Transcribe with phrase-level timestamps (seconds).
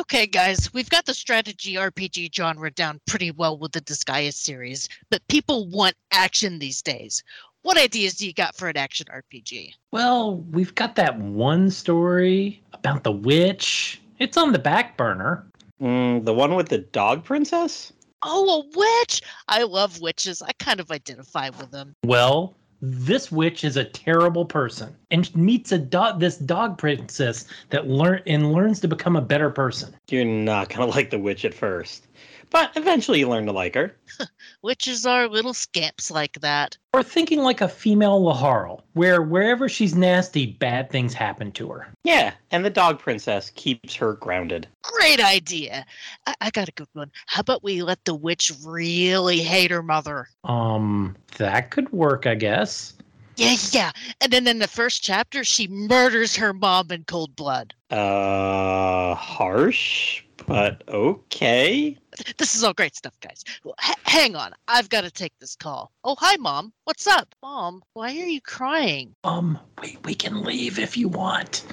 [0.00, 4.88] Okay, guys, we've got the strategy RPG genre down pretty well with the Disgaea series,
[5.10, 7.22] but people want action these days.
[7.60, 9.74] What ideas do you got for an action RPG?
[9.92, 14.00] Well, we've got that one story about the witch.
[14.18, 15.46] It's on the back burner.
[15.82, 17.92] Mm, the one with the dog princess?
[18.22, 19.20] Oh, a witch!
[19.48, 20.40] I love witches.
[20.40, 21.94] I kind of identify with them.
[22.06, 27.88] Well, this witch is a terrible person and meets a dog this dog princess that
[27.88, 29.94] learn and learns to become a better person.
[30.08, 32.06] You're not gonna like the witch at first,
[32.50, 33.96] but eventually you learn to like her.
[34.62, 36.76] Witches are little scamps like that.
[36.92, 41.88] Or thinking like a female Laharl, where wherever she's nasty, bad things happen to her.
[42.04, 44.66] Yeah, and the dog princess keeps her grounded.
[44.82, 45.86] Great idea.
[46.26, 47.10] I, I got a good one.
[47.26, 50.28] How about we let the witch really hate her mother?
[50.44, 52.94] Um, that could work, I guess.
[53.36, 53.90] Yeah, yeah.
[54.20, 57.72] And then in the first chapter, she murders her mom in cold blood.
[57.90, 61.96] Uh, harsh, but okay.
[62.38, 63.44] This is all great stuff, guys.
[63.64, 64.52] Well, h- hang on.
[64.68, 65.92] I've got to take this call.
[66.04, 66.72] Oh, hi, Mom.
[66.84, 67.34] What's up?
[67.42, 69.14] Mom, why are you crying?
[69.24, 71.64] Um, we we can leave if you want.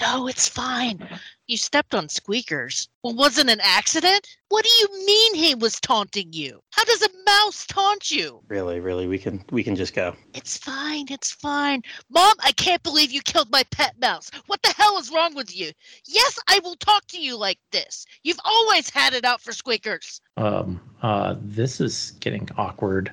[0.00, 1.06] No, it's fine.
[1.48, 2.88] You stepped on squeakers.
[3.04, 4.26] Well, wasn't an accident?
[4.48, 6.60] What do you mean he was taunting you?
[6.72, 8.40] How does a mouse taunt you?
[8.48, 10.16] Really, really, we can we can just go.
[10.34, 11.06] It's fine.
[11.08, 11.82] It's fine.
[12.10, 14.28] Mom, I can't believe you killed my pet mouse.
[14.46, 15.70] What the hell is wrong with you?
[16.04, 18.06] Yes, I will talk to you like this.
[18.24, 20.20] You've always had it out for squeakers.
[20.36, 23.12] Um, uh, this is getting awkward.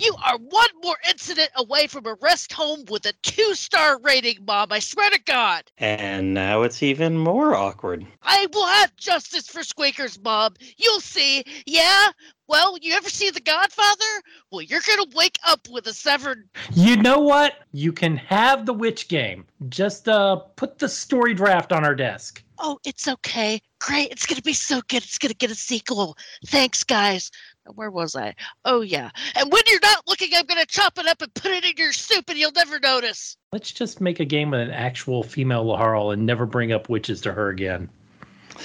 [0.00, 4.44] You are one more incident away from a rest home with a two star rating,
[4.44, 4.72] Mom.
[4.72, 5.70] I swear to God.
[5.78, 8.04] And now it's even more awkward.
[8.22, 10.54] I will have justice for squeakers, Mom.
[10.76, 11.44] You'll see.
[11.64, 12.10] Yeah?
[12.48, 14.22] Well, you ever see The Godfather?
[14.50, 16.48] Well, you're going to wake up with a severed.
[16.72, 17.54] You know what?
[17.72, 19.46] You can have the witch game.
[19.68, 22.42] Just uh, put the story draft on our desk.
[22.58, 23.60] Oh, it's okay.
[23.80, 24.10] Great.
[24.10, 25.02] It's going to be so good.
[25.02, 26.16] It's going to get a sequel.
[26.46, 27.30] Thanks, guys.
[27.74, 28.34] Where was I?
[28.64, 29.10] Oh, yeah.
[29.34, 31.72] And when you're not looking, I'm going to chop it up and put it in
[31.76, 33.36] your soup and you'll never notice.
[33.52, 37.20] Let's just make a game with an actual female Laharl and never bring up witches
[37.22, 37.88] to her again.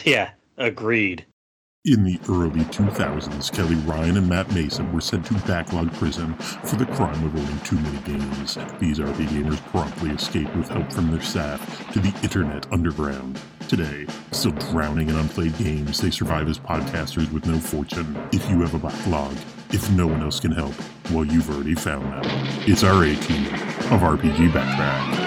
[0.06, 1.26] Yeah, agreed.
[1.86, 6.76] In the early 2000s, Kelly Ryan and Matt Mason were sent to backlog prison for
[6.76, 8.56] the crime of owning too many games.
[8.80, 13.40] These RP gamers promptly escaped with help from their staff to the internet underground.
[13.70, 18.18] Today, still drowning in unplayed games, they survive as podcasters with no fortune.
[18.32, 19.38] If you have a backlog,
[19.70, 20.74] if no one else can help,
[21.12, 22.22] well, you've already found them.
[22.66, 25.19] It's our A team of RPG Backtrack.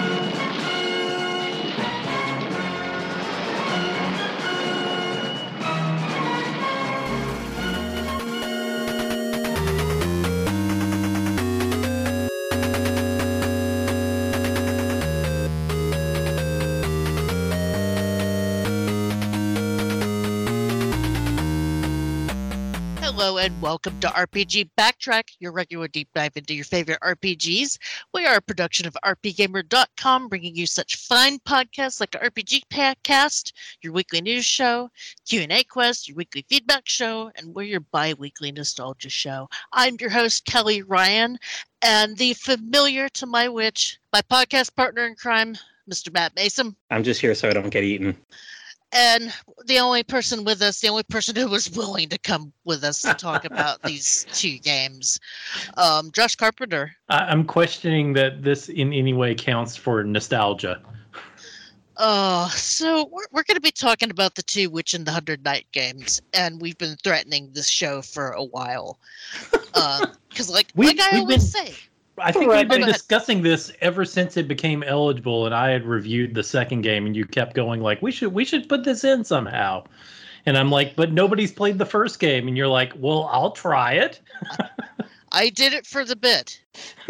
[23.85, 27.77] Welcome to RPG Backtrack, your regular deep dive into your favorite RPGs.
[28.13, 33.51] We are a production of RPGamer.com, bringing you such fine podcasts like RPG Podcast,
[33.81, 34.89] your weekly news show,
[35.27, 39.49] Q&A Quest, your weekly feedback show, and we're your bi-weekly nostalgia show.
[39.73, 41.37] I'm your host, Kelly Ryan,
[41.81, 45.57] and the familiar to my witch, my podcast partner in crime,
[45.91, 46.13] Mr.
[46.13, 46.73] Matt Mason.
[46.89, 48.15] I'm just here so I don't get eaten.
[48.93, 49.33] And
[49.65, 53.01] the only person with us, the only person who was willing to come with us
[53.01, 55.19] to talk about these two games,
[55.77, 56.95] um, Josh Carpenter.
[57.09, 60.79] I- I'm questioning that this in any way counts for nostalgia.
[61.97, 65.43] Uh, so we're, we're going to be talking about the two Witch and the Hundred
[65.45, 68.99] Knight games, and we've been threatening this show for a while.
[70.29, 71.73] Because, like, We- like I always been- say,
[72.17, 75.85] I think Right, we've been discussing this ever since it became eligible, and I had
[75.85, 79.03] reviewed the second game, and you kept going like, "We should, we should put this
[79.03, 79.85] in somehow."
[80.45, 83.93] And I'm like, "But nobody's played the first game," and you're like, "Well, I'll try
[83.93, 84.21] it."
[85.31, 86.61] I did it for the bit.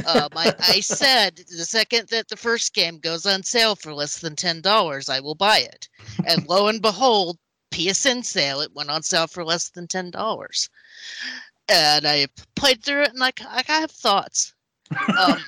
[0.05, 4.19] Um, I, I said the second that the first game goes on sale for less
[4.19, 5.89] than ten dollars, I will buy it.
[6.25, 7.37] And lo and behold,
[7.71, 10.69] PSN sale, it went on sale for less than ten dollars.
[11.67, 14.53] And I played through it, and like I have thoughts.
[14.91, 15.37] Um,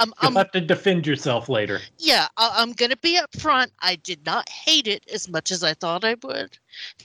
[0.00, 1.80] I'm, You'll I'm have to defend yourself later.
[1.98, 3.70] yeah, I, I'm going to be upfront.
[3.80, 6.56] I did not hate it as much as I thought I would.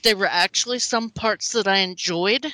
[0.03, 2.45] There were actually some parts that I enjoyed,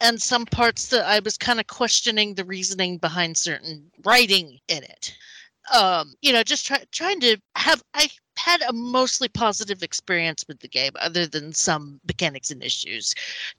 [0.00, 4.82] and some parts that I was kind of questioning the reasoning behind certain writing in
[4.82, 5.14] it.
[5.72, 7.82] Um, you know, just try, trying to have.
[7.94, 13.14] I had a mostly positive experience with the game, other than some mechanics and issues.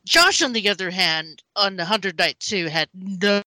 [0.06, 3.42] Josh, on the other hand, on the Hundred Knight Two, had no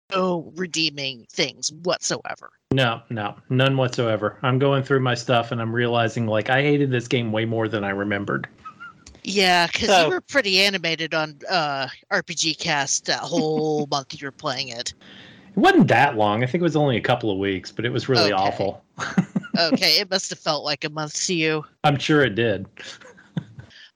[0.56, 2.51] redeeming things whatsoever.
[2.71, 4.38] No, no, none whatsoever.
[4.42, 7.68] I'm going through my stuff, and I'm realizing like I hated this game way more
[7.68, 8.48] than I remembered.
[9.24, 14.27] Yeah, because So- you were pretty animated on uh, RPG Cast that whole month you
[14.27, 14.94] were playing it.
[15.56, 16.44] It wasn't that long.
[16.44, 18.42] I think it was only a couple of weeks, but it was really Okay.
[18.44, 18.83] awful.
[19.56, 21.63] Okay, it must have felt like a month to you.
[21.83, 22.65] I'm sure it did.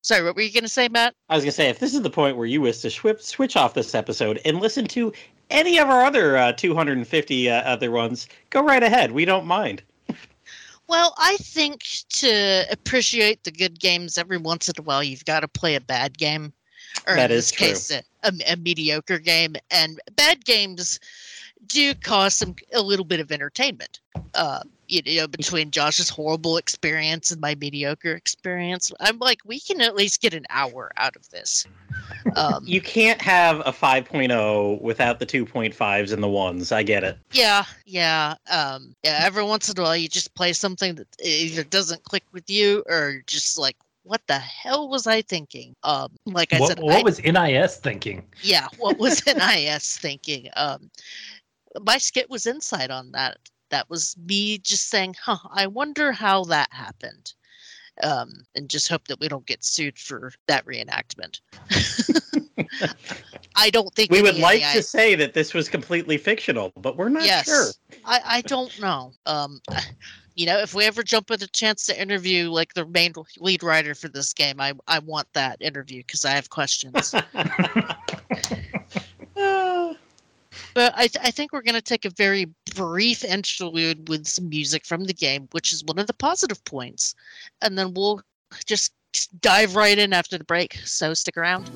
[0.08, 1.16] Sorry, what were you going to say, Matt?
[1.28, 3.58] I was gonna say, if this is the point where you wish to swip, switch
[3.58, 5.12] off this episode and listen to
[5.50, 9.12] any of our other uh, 250 uh, other ones, go right ahead.
[9.12, 9.84] We don't mind.
[10.88, 15.42] Well, I think to appreciate the good games every once in a while, you've got
[15.42, 16.54] to play a bad game,
[17.06, 19.58] or That in is this case, a, a, a mediocre game.
[19.72, 21.02] And bad games
[21.66, 24.00] do cause some a little bit of entertainment.
[24.34, 29.82] Uh, you know, between Josh's horrible experience and my mediocre experience, I'm like, we can
[29.82, 31.66] at least get an hour out of this.
[32.36, 36.72] Um, You can't have a 5.0 without the 2.5s and the ones.
[36.72, 37.18] I get it.
[37.32, 39.20] Yeah, yeah, um, yeah.
[39.24, 42.84] Every once in a while, you just play something that either doesn't click with you,
[42.88, 46.96] or just like, "What the hell was I thinking?" Um, like I What, said, what
[46.98, 48.24] I- was NIS thinking?
[48.42, 50.50] yeah, what was NIS thinking?
[50.56, 50.90] Um,
[51.82, 53.38] my skit was insight on that.
[53.70, 57.34] That was me just saying, "Huh, I wonder how that happened,"
[58.02, 61.42] um, and just hope that we don't get sued for that reenactment.
[63.56, 66.98] I don't think We would like AI to say that this was completely fictional, but
[66.98, 67.46] we're not yes.
[67.46, 67.72] sure.
[68.06, 69.14] I, I don't know.
[69.26, 69.62] Um,
[70.36, 73.64] you know, if we ever jump at a chance to interview like the main lead
[73.64, 77.16] writer for this game, I I want that interview because I have questions.
[80.78, 82.46] But I th- I think we're gonna take a very
[82.76, 87.16] brief interlude with some music from the game, which is one of the positive points,
[87.64, 88.22] and then we'll
[88.64, 88.94] just
[89.42, 90.78] dive right in after the break.
[90.86, 91.72] So stick around.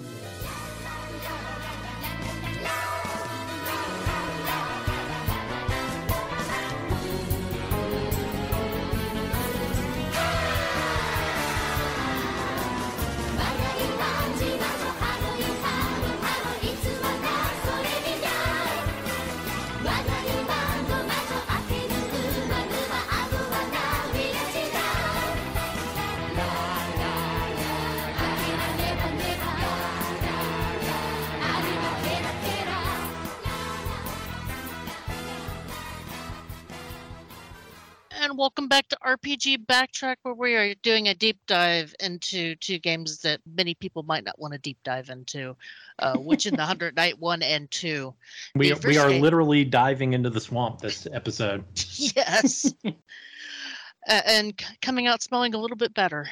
[38.31, 42.79] And welcome back to RPG Backtrack, where we are doing a deep dive into two
[42.79, 45.53] games that many people might not want to deep dive into,
[45.99, 48.13] uh, Witch in the Hundred Knight One and Two.
[48.55, 51.65] We, we are game- literally diving into the swamp this episode.
[51.97, 52.91] yes, uh,
[54.07, 56.29] and c- coming out smelling a little bit better.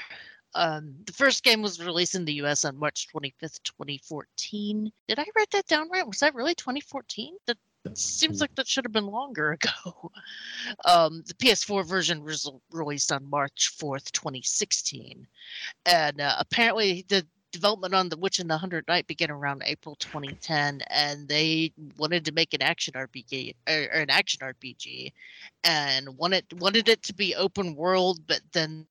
[0.56, 2.64] Um, the first game was released in the U.S.
[2.64, 4.90] on March 25th, 2014.
[5.10, 6.08] Did I write that down right?
[6.08, 7.36] Was that really 2014?
[7.46, 7.58] That
[7.98, 10.12] seems like that should have been longer ago.
[10.86, 15.28] Um, the PS4 version was released on March 4th, 2016,
[15.86, 19.96] and uh, apparently the development on The Witch and the Hundred Knight began around April
[19.96, 25.12] 2010, and they wanted to make an action RPG or, or an action RPG,
[25.64, 28.86] and wanted wanted it to be open world, but then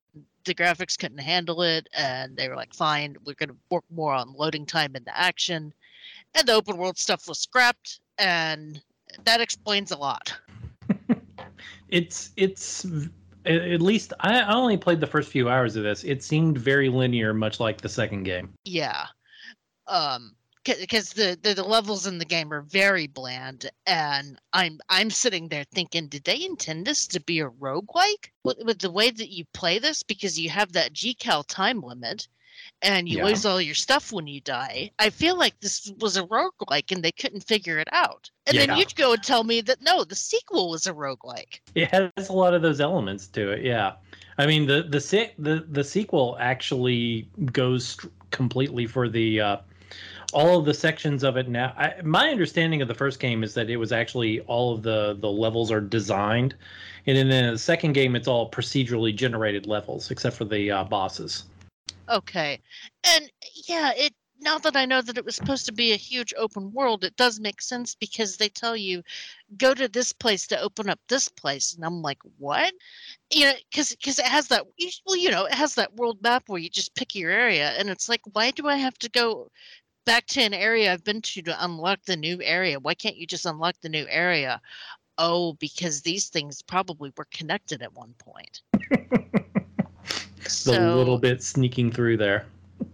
[0.44, 4.12] the graphics couldn't handle it, and they were like, "Fine, we're going to work more
[4.12, 5.72] on loading time into action,"
[6.34, 8.82] and the open world stuff was scrapped, and
[9.24, 10.34] that explains a lot.
[11.88, 12.86] It's it's
[13.46, 16.04] at least I I only played the first few hours of this.
[16.04, 18.52] It seemed very linear, much like the second game.
[18.64, 19.06] Yeah.
[19.86, 25.08] Um because the, the the levels in the game are very bland and I'm I'm
[25.08, 29.10] sitting there thinking did they intend this to be a roguelike with, with the way
[29.10, 32.28] that you play this because you have that GCal time limit
[32.82, 33.24] and you Yeah.
[33.24, 34.90] lose all your stuff when you die.
[34.98, 38.30] I feel like this was a roguelike and they couldn't figure it out.
[38.46, 41.60] And then you'd go and tell me that no, the sequel was a roguelike.
[41.74, 43.64] It has a lot of those elements to it.
[43.64, 43.94] Yeah,
[44.38, 47.98] I mean the the se- the the sequel actually goes
[48.30, 49.56] completely for the uh,
[50.32, 51.48] all of the sections of it.
[51.48, 54.82] Now, I, my understanding of the first game is that it was actually all of
[54.82, 56.54] the the levels are designed,
[57.06, 61.44] and in the second game it's all procedurally generated levels except for the uh, bosses.
[62.08, 62.60] Okay.
[63.06, 63.30] And
[63.68, 66.72] yeah, it now that I know that it was supposed to be a huge open
[66.72, 69.02] world, it does make sense because they tell you
[69.56, 72.72] go to this place to open up this place and I'm like, "What?"
[73.30, 74.66] You know, cuz cuz it has that
[75.06, 77.90] well, you know, it has that world map where you just pick your area and
[77.90, 79.50] it's like, "Why do I have to go
[80.06, 82.80] back to an area I've been to to unlock the new area?
[82.80, 84.60] Why can't you just unlock the new area?"
[85.18, 88.62] Oh, because these things probably were connected at one point.
[90.48, 92.46] The little bit sneaking through there.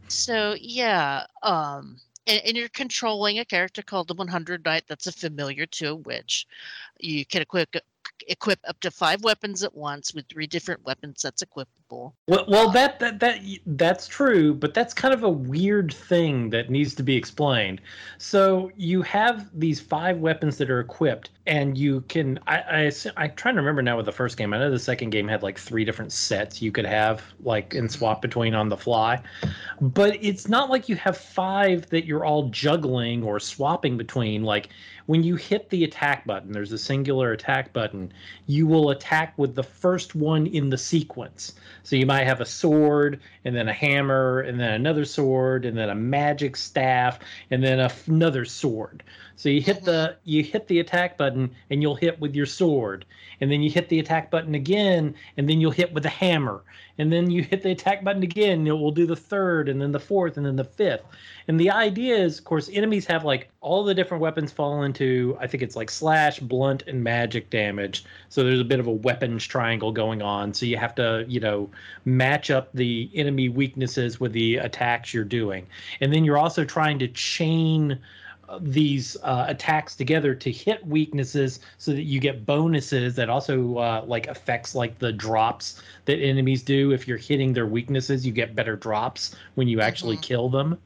[0.09, 5.13] So yeah, um, and, and you're controlling a character called the 100 Knight that's a
[5.13, 6.47] familiar to a witch.
[7.01, 7.77] You can equip
[8.29, 12.13] equip up to five weapons at once with three different weapon sets equipable.
[12.27, 16.71] Well, well, that that that that's true, but that's kind of a weird thing that
[16.71, 17.81] needs to be explained.
[18.19, 22.39] So you have these five weapons that are equipped, and you can.
[22.47, 24.55] I I I'm trying to remember now with the first game.
[24.55, 27.89] I know the second game had like three different sets you could have like and
[27.89, 27.99] mm-hmm.
[27.99, 29.23] swap between on the fly,
[29.81, 34.43] but it's not like you have five that you're all juggling or swapping between.
[34.43, 34.71] Like
[35.07, 38.13] when you hit the attack button, there's a singular attack button,
[38.47, 41.55] you will attack with the first one in the sequence.
[41.83, 45.77] So you might have a sword, and then a hammer, and then another sword, and
[45.77, 47.19] then a magic staff,
[47.51, 49.03] and then another sword.
[49.37, 53.05] So you hit the you hit the attack button, and you'll hit with your sword,
[53.41, 56.63] and then you hit the attack button again, and then you'll hit with a hammer,
[56.99, 58.61] and then you hit the attack button again.
[58.61, 61.03] And it will do the third, and then the fourth, and then the fifth.
[61.49, 65.37] And the idea is, of course, enemies have like all the different weapons fall into,
[65.41, 68.05] I think it's like slash, blunt, and magic damage.
[68.29, 70.55] So there's a bit of a weapons triangle going on.
[70.55, 71.71] So you have to, you know,
[72.05, 75.67] match up the enemy weaknesses with the attacks you're doing.
[76.01, 77.99] And then you're also trying to chain
[78.61, 84.05] these uh, attacks together to hit weaknesses so that you get bonuses that also uh,
[84.07, 86.93] like affects like the drops that enemies do.
[86.93, 90.23] If you're hitting their weaknesses you get better drops when you actually Mhm.
[90.23, 90.79] kill them.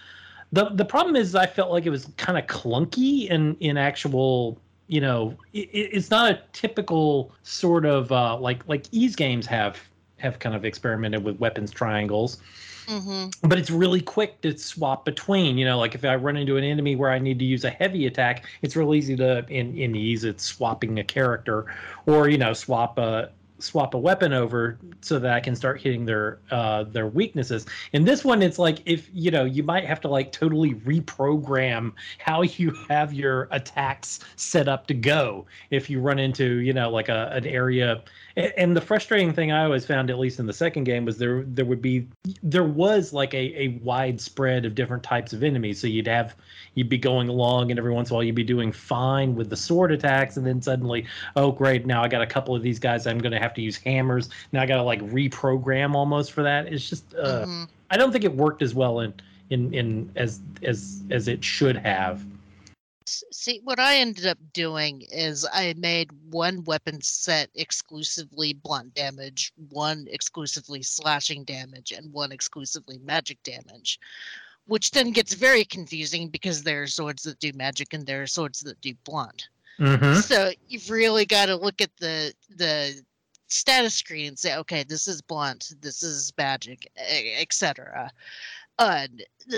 [0.53, 4.59] The the problem is I felt like it was kind of clunky in in actual
[4.87, 9.79] you know it, it's not a typical sort of uh, like like Ys games have
[10.17, 12.39] have kind of experimented with weapons triangles
[12.89, 16.57] hmm but it's really quick to swap between you know like if i run into
[16.57, 19.77] an enemy where i need to use a heavy attack it's real easy to in
[19.77, 21.67] in Ys it's swapping a character
[22.07, 26.05] or you know swap a swap a weapon over so that i can start hitting
[26.05, 30.01] their uh their weaknesses in this one it's like if you know you might have
[30.01, 36.01] to like totally reprogram how you have your attacks set up to go if you
[36.01, 38.03] run into you know like a an area
[38.57, 41.43] and the frustrating thing I always found, at least in the second game, was there
[41.43, 42.07] there would be
[42.43, 45.81] there was like a, a wide spread of different types of enemies.
[45.81, 46.37] So you'd have
[46.75, 49.51] you'd be going along, and every once in a while you'd be doing fine with
[49.51, 52.79] the sword attacks, and then suddenly, oh great, now I got a couple of these
[52.79, 53.09] guys.
[53.09, 54.31] I'm going to have to use hammers.
[54.53, 56.73] Now I got to like reprogram almost for that.
[56.73, 59.15] It's just uh, hmm I don't think it worked as well in
[59.51, 62.25] in in as as as it should have.
[63.07, 69.51] See, what I ended up doing is I made one weapon set exclusively blunt damage,
[69.71, 73.99] one exclusively slashing damage, and one exclusively magic damage.
[74.67, 78.27] Which then gets very confusing because there are swords that do magic and there are
[78.27, 79.49] swords that do blunt.
[79.81, 80.21] Mm-hmm.
[80.21, 83.01] So you've really got to look at the the
[83.49, 88.11] status screen and say, okay, this is blunt, this is magic, etc.
[88.79, 89.09] Uh,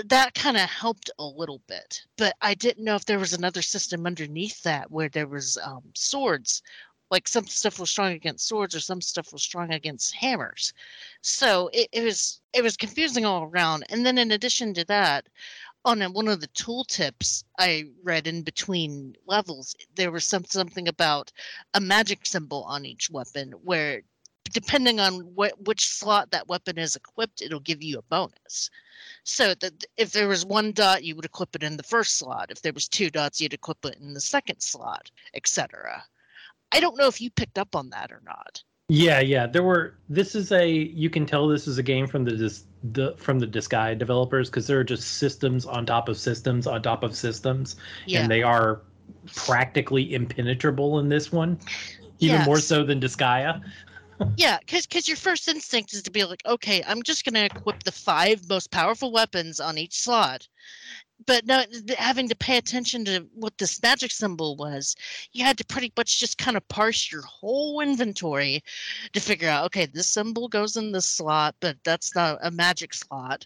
[0.05, 3.61] that kind of helped a little bit, but I didn't know if there was another
[3.61, 6.63] system underneath that where there was um, swords,
[7.11, 10.73] like some stuff was strong against swords or some stuff was strong against hammers.
[11.21, 13.83] So it, it was it was confusing all around.
[13.89, 15.27] And then in addition to that,
[15.83, 20.45] Oh, on a- one of the tooltips I read in between levels, there was some
[20.45, 21.31] something about
[21.73, 24.03] a magic symbol on each weapon where
[24.51, 28.69] depending on which slot that weapon is equipped, it'll give you a bonus.
[29.23, 32.51] So that if there was one dot, you would equip it in the first slot.
[32.51, 36.03] If there was two dots, you'd equip it in the second slot, etc.
[36.71, 38.63] I don't know if you picked up on that or not.
[38.89, 39.47] Yeah, yeah.
[39.47, 39.95] There were.
[40.09, 40.67] This is a.
[40.69, 42.35] You can tell this is a game from the
[42.83, 46.81] the from the Disgaea developers because there are just systems on top of systems on
[46.81, 47.75] top of systems,
[48.07, 48.21] Yeah.
[48.21, 48.81] and they are
[49.35, 51.59] practically impenetrable in this one,
[52.19, 53.61] even more so than Disgaea.
[54.37, 57.45] Yeah, because because your first instinct is to be like, okay, I'm just going to
[57.55, 60.47] equip the five most powerful weapons on each slot.
[61.25, 61.63] But no,
[61.97, 64.95] having to pay attention to what this magic symbol was,
[65.33, 68.63] you had to pretty much just kind of parse your whole inventory
[69.13, 72.93] to figure out, okay, this symbol goes in this slot, but that's not a magic
[72.93, 73.45] slot.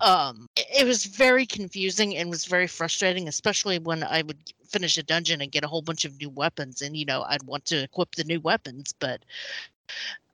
[0.00, 5.02] Um, it was very confusing and was very frustrating, especially when I would finish a
[5.02, 7.82] dungeon and get a whole bunch of new weapons, and you know, I'd want to
[7.82, 9.24] equip the new weapons, but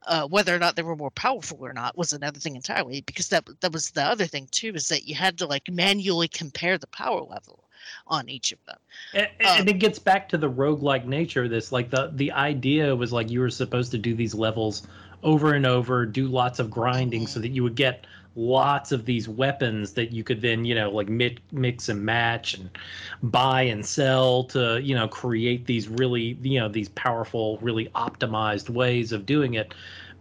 [0.07, 3.29] uh, whether or not they were more powerful or not was another thing entirely because
[3.29, 6.79] that that was the other thing too is that you had to like manually compare
[6.79, 7.65] the power level
[8.07, 8.79] on each of them
[9.15, 11.73] And, Um, and it gets back to the roguelike nature of this.
[11.73, 14.87] Like the the idea was like you were supposed to do these levels
[15.23, 19.29] over and over, do lots of grinding so that you would get lots of these
[19.29, 22.71] weapons that you could then, you know, like mix, mix and match and
[23.23, 28.71] buy and sell to, you know, create these really, you know, these powerful, really optimized
[28.71, 29.75] ways of doing it.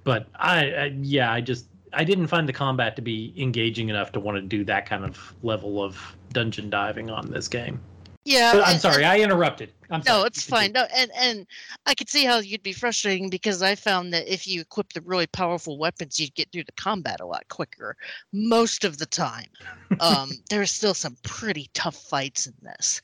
[0.03, 4.12] But I, I yeah, I just I didn't find the combat to be engaging enough
[4.13, 7.80] to want to do that kind of level of dungeon diving on this game.
[8.25, 9.72] Yeah But I'm and- sorry, I interrupted.
[9.90, 10.28] I'm no, sorry.
[10.28, 10.72] it's fine.
[10.72, 11.46] No, and and
[11.86, 15.01] I could see how you'd be frustrating because I found that if you equip the
[15.01, 17.98] really powerful weapons, you'd get through the combat a lot quicker
[18.32, 19.48] most of the time.
[20.00, 23.01] Um, there are still some pretty tough fights in this,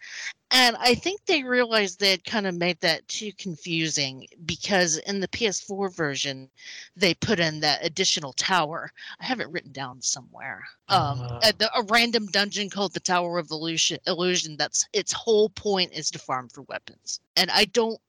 [0.52, 5.20] and I think they realized they had kind of made that too confusing because in
[5.20, 6.50] the PS4 version,
[6.96, 8.92] they put in that additional tower.
[9.20, 10.64] I have it written down somewhere.
[10.90, 11.40] Um, Uh.
[11.44, 14.00] a, the- a random dungeon called the Tower of Illusion.
[14.08, 14.56] Illusion.
[14.58, 18.00] That's its whole point is to farm for weapons, and I don't.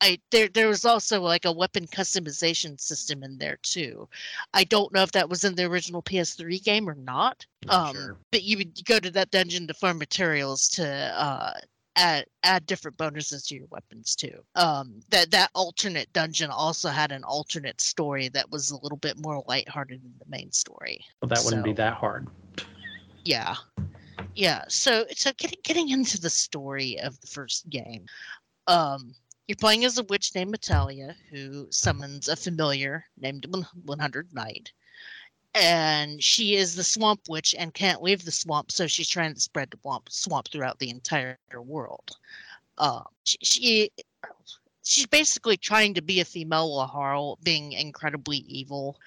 [0.00, 4.08] I there there was also like a weapon customization system in there too.
[4.54, 7.44] I don't know if that was in the original PS3 game or not.
[7.68, 8.16] Um, sure.
[8.30, 11.54] but you would go to that dungeon to farm materials to uh,
[11.98, 14.40] add add different bonuses to your weapons too.
[14.54, 19.18] Um, that that alternate dungeon also had an alternate story that was a little bit
[19.18, 21.04] more lighthearted than the main story.
[21.20, 22.28] Well, that wouldn't be that hard.
[23.24, 23.56] Yeah.
[24.34, 24.64] Yeah.
[24.68, 28.06] So so getting getting into the story of the first game.
[28.68, 29.14] Um
[29.48, 33.46] you're playing as a witch named Metallia who summons a familiar named
[33.84, 34.72] 100 Knight.
[35.54, 39.40] And she is the swamp witch and can't leave the swamp, so she's trying to
[39.40, 42.10] spread the swamp, swamp throughout the entire world.
[42.76, 43.90] Uh, she, she
[44.84, 48.98] she's basically trying to be a female Laharl, being incredibly evil.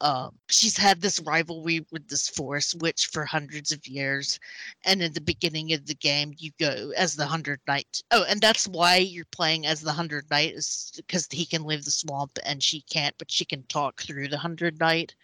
[0.00, 4.38] Um, she's had this rivalry with this forest witch for hundreds of years,
[4.84, 8.02] and in the beginning of the game, you go as the Hundred Knight.
[8.12, 11.84] Oh, and that's why you're playing as the Hundred Knight is because he can leave
[11.84, 15.16] the swamp and she can't, but she can talk through the Hundred Knight.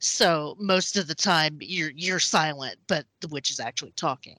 [0.00, 4.36] So most of the time, you're you're silent, but the witch is actually talking.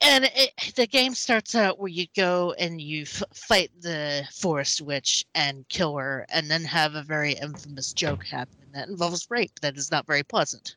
[0.00, 4.82] And it, the game starts out where you go and you f- fight the forest
[4.82, 9.58] witch and kill her, and then have a very infamous joke happen that involves rape.
[9.60, 10.76] That is not very pleasant.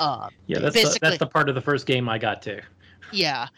[0.00, 2.60] Uh, Yeah, that's the, that's the part of the first game I got to.
[3.12, 3.48] yeah.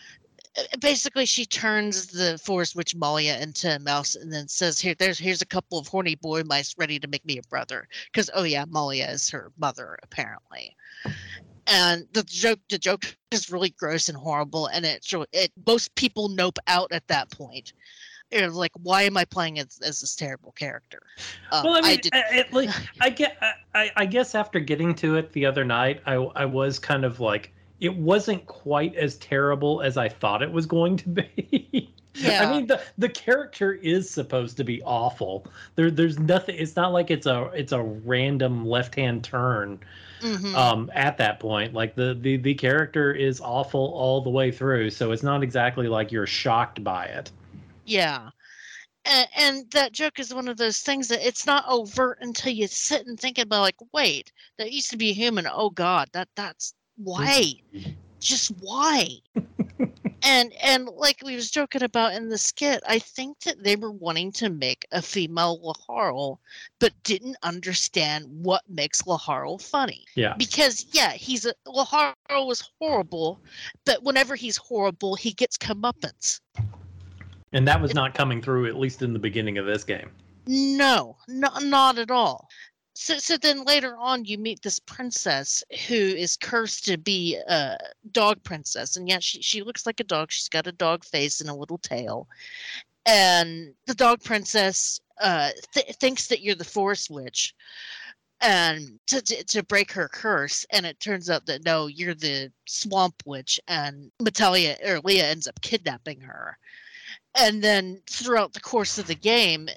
[0.81, 5.19] Basically, she turns the forest witch Malia into a mouse, and then says, "Here, there's
[5.19, 8.45] here's a couple of horny boy mice ready to make me a brother." Because oh
[8.45, 10.77] yeah, Malia is her mother apparently.
[11.67, 15.93] And the joke, the joke is really gross and horrible, and it so it most
[15.97, 17.73] people nope out at that point.
[18.35, 21.03] Like, "Why am I playing as, as this terrible character?"
[21.53, 22.71] Um, well, I mean, did, I, like,
[23.01, 23.39] I get,
[23.75, 27.21] I, I guess after getting to it the other night, I, I was kind of
[27.21, 31.91] like, it wasn't quite as terrible as I thought it was going to be.
[32.17, 32.49] Yeah.
[32.49, 35.47] I mean, the the character is supposed to be awful.
[35.75, 36.57] There, there's nothing.
[36.57, 39.81] It's not like it's a, it's a random left hand turn.
[40.21, 40.55] Mhm.
[40.55, 44.91] Um, at that point, like the, the the character is awful all the way through,
[44.91, 47.31] so it's not exactly like you're shocked by it.
[47.85, 48.31] Yeah.
[49.07, 52.67] And, and that joke is one of those things that it's not overt until you
[52.67, 55.47] sit and think about like, wait, that used to be human.
[55.51, 57.55] Oh God, that that's why.
[57.75, 57.91] Mm-hmm.
[58.21, 59.09] Just why?
[60.25, 63.91] and and like we was joking about in the skit, I think that they were
[63.93, 66.39] wanting to make a female Laharl,
[66.81, 70.07] but didn't understand what makes Laharl funny.
[70.15, 70.35] Yeah.
[70.39, 73.41] Because yeah, he's a Laharl was horrible,
[73.85, 76.41] but whenever he's horrible, he gets comeuppance.
[77.55, 80.11] And that was not coming through, at least in the beginning of this game.
[80.47, 82.49] No, no, not at all.
[82.97, 87.77] So, so then later on, you meet this princess who is cursed to be a
[88.13, 90.31] dog princess, and yet she she looks like a dog.
[90.31, 92.29] She's got a dog face and a little tail,
[93.07, 97.55] and the dog princess uh, th- thinks that you're the forest witch,
[98.41, 102.53] and to, to to break her curse, and it turns out that no, you're the
[102.67, 106.59] swamp witch, and Metallia or Leah ends up kidnapping her,
[107.35, 109.69] and then throughout the course of the game,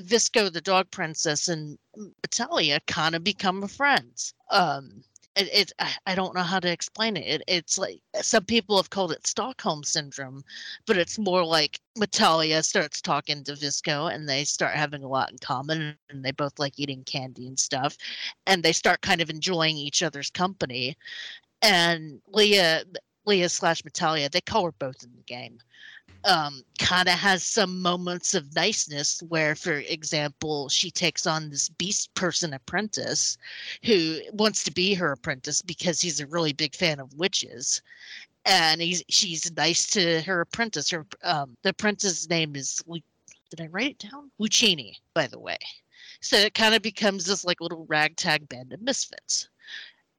[0.00, 1.78] Visco, the dog princess, and
[2.26, 4.34] Metallia kind of become friends.
[4.50, 5.04] Um,
[5.36, 5.72] it, it
[6.06, 7.26] I, don't know how to explain it.
[7.26, 7.42] it.
[7.46, 10.42] It's like some people have called it Stockholm syndrome,
[10.86, 15.30] but it's more like Metallia starts talking to Visco, and they start having a lot
[15.30, 17.96] in common, and they both like eating candy and stuff,
[18.46, 20.96] and they start kind of enjoying each other's company.
[21.62, 22.84] And Leah,
[23.26, 25.60] Leah slash Metallia, they call her both in the game
[26.24, 31.68] um, kind of has some moments of niceness where, for example, she takes on this
[31.68, 33.38] beast person apprentice
[33.84, 37.82] who wants to be her apprentice because he's a really big fan of witches.
[38.44, 40.90] And he's she's nice to her apprentice.
[40.90, 42.82] Her um, the apprentice's name is
[43.50, 44.30] did I write it down?
[44.40, 45.58] Lucchini, by the way.
[46.20, 49.48] So it kind of becomes this like little ragtag band of misfits.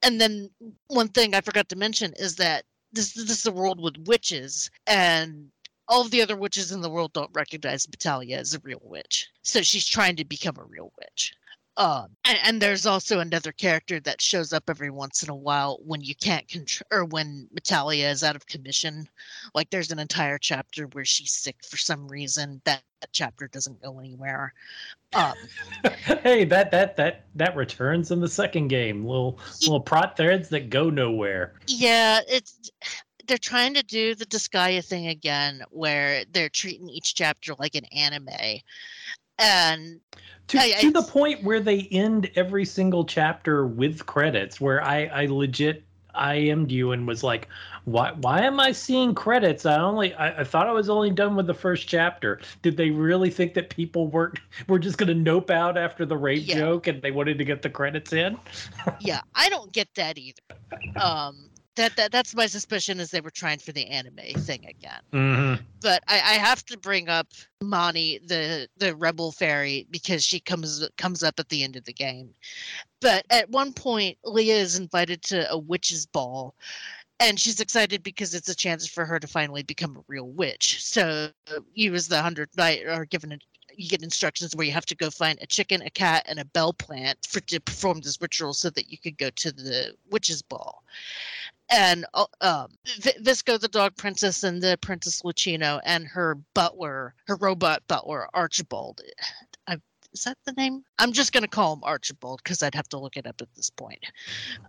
[0.01, 0.49] And then
[0.87, 4.71] one thing I forgot to mention is that this this is a world with witches
[4.87, 5.51] and
[5.89, 9.27] all of the other witches in the world don't recognize Metallia as a real witch.
[9.41, 11.33] So she's trying to become a real witch.
[11.77, 15.79] Um, and, and there's also another character that shows up every once in a while
[15.85, 19.07] when you can't control, or when Metallia is out of commission.
[19.55, 22.61] Like there's an entire chapter where she's sick for some reason.
[22.65, 24.53] That, that chapter doesn't go anywhere.
[25.13, 25.35] Um,
[26.21, 29.05] hey, that that that that returns in the second game.
[29.05, 31.53] Little little plot threads that go nowhere.
[31.67, 32.71] yeah, it's
[33.29, 37.85] they're trying to do the Disgaea thing again, where they're treating each chapter like an
[37.85, 38.27] anime,
[39.37, 40.01] and
[40.47, 45.05] To, I- to the point where they end every single chapter with credits, where I
[45.05, 45.83] I legit
[46.15, 47.47] IM'd you and was like,
[47.85, 49.65] why why am I seeing credits?
[49.65, 52.41] I only I, I thought I was only done with the first chapter.
[52.63, 54.33] Did they really think that people were
[54.67, 56.55] were just gonna nope out after the rape Yeah.
[56.57, 58.37] joke and they wanted to get the credits in?
[58.99, 60.41] yeah, I don't get that either.
[60.99, 61.48] Um,
[61.79, 65.01] that, that that's my suspicion is they were trying for the anime thing again.
[65.13, 65.63] Mm-hmm.
[65.81, 67.27] But I, I have to bring up
[67.61, 71.93] Mani, the the rebel fairy, because she comes comes up at the end of the
[71.93, 72.29] game.
[72.99, 76.53] But at one point, Leah is invited to a witch's ball,
[77.21, 80.83] and she's excited because it's a chance for her to finally become a real witch.
[80.83, 81.29] So
[81.73, 83.37] you, as the hundred knight, are given a
[83.75, 86.45] you get instructions where you have to go find a chicken, a cat, and a
[86.45, 90.41] bell plant for to perform this ritual so that you could go to the witch's
[90.41, 90.83] ball.
[91.71, 97.35] And uh, um, Visco, the dog princess, and the Princess Lucino, and her butler, her
[97.35, 99.01] robot butler, Archibald.
[100.11, 100.83] Is that the name?
[100.97, 103.53] I'm just going to call him Archibald because I'd have to look it up at
[103.55, 104.03] this point.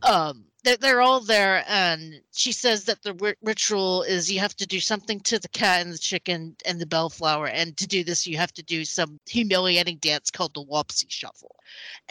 [0.02, 4.54] Um, they're, they're all there, and she says that the ri- ritual is you have
[4.56, 8.04] to do something to the cat and the chicken and the bellflower, and to do
[8.04, 11.56] this, you have to do some humiliating dance called the Wopsy Shuffle.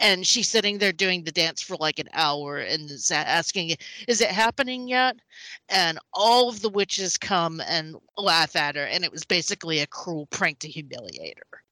[0.00, 3.76] And she's sitting there doing the dance for like an hour and is asking,
[4.08, 5.16] Is it happening yet?
[5.68, 9.86] And all of the witches come and laugh at her, and it was basically a
[9.86, 11.62] cruel prank to humiliate her.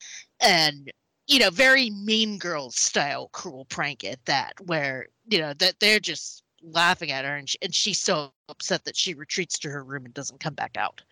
[0.41, 0.93] And
[1.29, 6.01] you know, very mean girls style cruel prank at that, where you know that they're
[6.01, 9.85] just laughing at her, and she, and she's so upset that she retreats to her
[9.85, 11.03] room and doesn't come back out.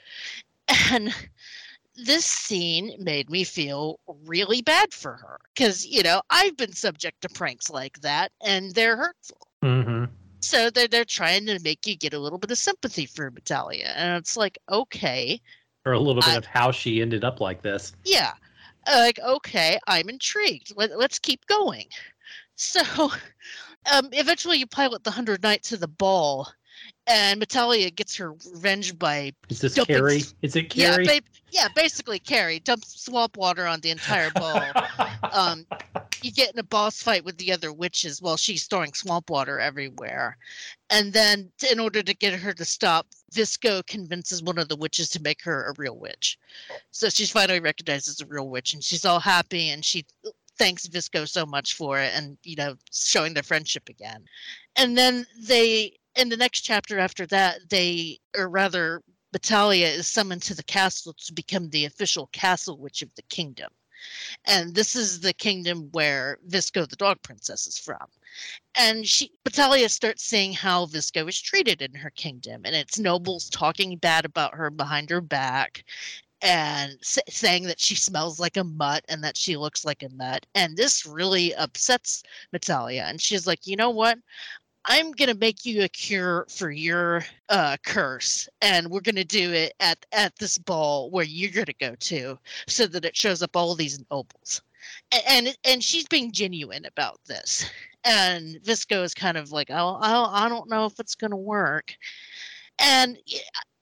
[0.91, 1.15] And
[1.95, 7.21] this scene made me feel really bad for her because you know I've been subject
[7.23, 9.49] to pranks like that, and they're hurtful.
[9.63, 10.05] Mm-hmm.
[10.41, 13.93] So they're they're trying to make you get a little bit of sympathy for Metallia,
[13.97, 15.41] and it's like, okay,
[15.85, 17.93] Or a little bit I- of how she ended up like this.
[18.05, 18.33] yeah,
[18.87, 20.73] like okay, I'm intrigued.
[20.77, 21.87] Let, let's keep going.
[22.57, 22.83] So,
[23.93, 26.49] um, eventually you pilot the Hundred Knights to the ball,
[27.07, 30.23] and Metallia gets her revenge by Is this Dumping Carrie?
[30.43, 31.07] Is it yeah, Carrie?
[31.07, 34.61] ba- yeah, basically Carrie dumps swamp water on the entire ball.
[35.33, 35.67] um,
[36.23, 39.61] you get in a boss fight with the other witches while she's throwing swamp water
[39.61, 40.37] everywhere.
[40.91, 45.09] And then, in order to get her to stop, Visco convinces one of the witches
[45.11, 46.39] to make her a real witch.
[46.91, 50.05] So she's finally recognized as a real witch, and she's all happy, and she
[50.59, 54.25] thanks Visco so much for it, and you know, showing their friendship again.
[54.77, 59.03] And then they, in the next chapter after that, they, or rather,
[59.35, 63.71] Battalia is summoned to the castle to become the official castle witch of the kingdom.
[64.45, 68.07] And this is the kingdom where Visco the dog princess is from.
[68.75, 73.49] And she Battalia starts seeing how Visco is treated in her kingdom and its nobles
[73.49, 75.85] talking bad about her behind her back
[76.43, 80.45] and saying that she smells like a mutt and that she looks like a nut.
[80.55, 82.23] And this really upsets
[82.55, 83.09] Metallia.
[83.09, 84.19] And she's like, you know what?
[84.89, 89.75] I'm gonna make you a cure for your uh, curse, and we're gonna do it
[89.81, 93.75] at at this ball where you're gonna go to, so that it shows up all
[93.75, 94.63] these nobles,
[95.13, 97.69] A- and and she's being genuine about this,
[98.05, 101.37] and Visco is kind of like, oh, I don't, I don't know if it's gonna
[101.37, 101.97] work,
[102.79, 103.19] and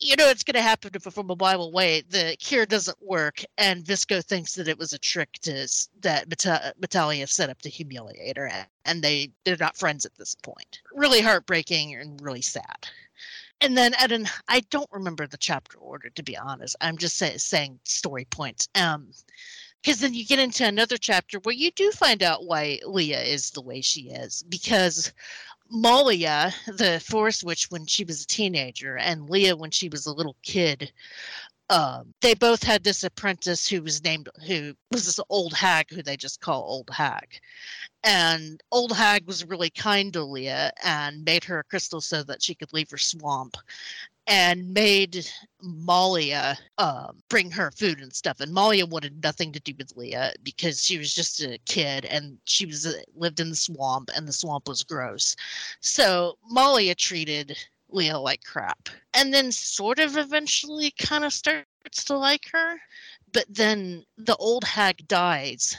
[0.04, 2.02] you know it's gonna happen if from a Bible way.
[2.02, 5.66] The cure doesn't work, and Visco thinks that it was a trick to
[6.02, 8.50] that Meta- Metallia set up to humiliate her,
[8.84, 10.82] and they they're not friends at this point.
[10.92, 12.86] Really heartbreaking and really sad.
[13.62, 16.76] And then at an I don't remember the chapter order to be honest.
[16.82, 18.68] I'm just say, saying story points.
[18.74, 19.08] Um,
[19.82, 23.50] because then you get into another chapter where you do find out why Leah is
[23.50, 25.12] the way she is because
[25.74, 30.12] Malia, the forest witch when she was a teenager, and Leah when she was a
[30.12, 30.92] little kid,
[31.70, 36.02] um, they both had this apprentice who was named who was this old hag who
[36.02, 37.40] they just call old hag.
[38.04, 42.42] And old hag was really kind to Leah and made her a crystal so that
[42.42, 43.56] she could leave her swamp
[44.26, 45.28] and made
[45.60, 48.40] Malia um, bring her food and stuff.
[48.40, 52.38] And Malia wanted nothing to do with Leah because she was just a kid and
[52.44, 55.36] she was uh, lived in the swamp and the swamp was gross.
[55.80, 57.56] So Malia treated
[57.90, 62.76] Leah like crap, and then sort of eventually kind of starts to like her.
[63.32, 65.76] But then the old hag dies,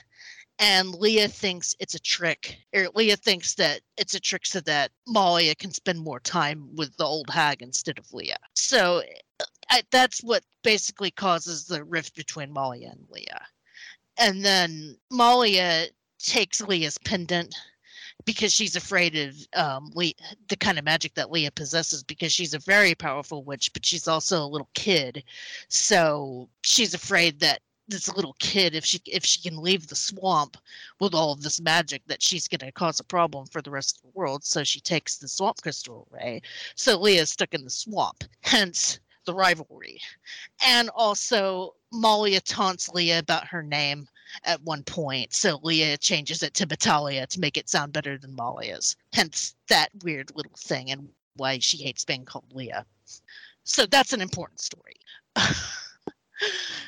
[0.59, 2.57] and Leah thinks it's a trick.
[2.73, 6.95] Or Leah thinks that it's a trick so that Malia can spend more time with
[6.97, 8.37] the old hag instead of Leah.
[8.53, 9.03] So
[9.69, 13.41] I, that's what basically causes the rift between Malia and Leah.
[14.17, 15.87] And then Malia
[16.19, 17.53] takes Leah's pendant
[18.23, 20.13] because she's afraid of um, Le-
[20.47, 24.07] the kind of magic that Leah possesses because she's a very powerful witch, but she's
[24.07, 25.23] also a little kid.
[25.67, 30.57] So she's afraid that this little kid, if she if she can leave the swamp
[30.99, 33.97] with all of this magic, that she's going to cause a problem for the rest
[33.97, 34.43] of the world.
[34.43, 36.41] So she takes the swamp crystal away.
[36.75, 38.23] So Leah's stuck in the swamp.
[38.41, 39.99] Hence the rivalry.
[40.65, 44.07] And also, Malia taunts Leah about her name
[44.43, 45.33] at one point.
[45.33, 48.95] So Leah changes it to Batalia to make it sound better than Malia's.
[49.13, 52.85] Hence that weird little thing and why she hates being called Leah.
[53.63, 54.95] So that's an important story.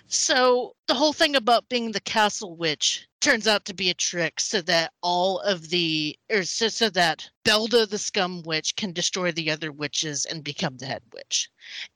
[0.07, 4.39] so the whole thing about being the castle witch turns out to be a trick
[4.39, 9.31] so that all of the or so, so that Belda the scum witch can destroy
[9.31, 11.49] the other witches and become the head witch.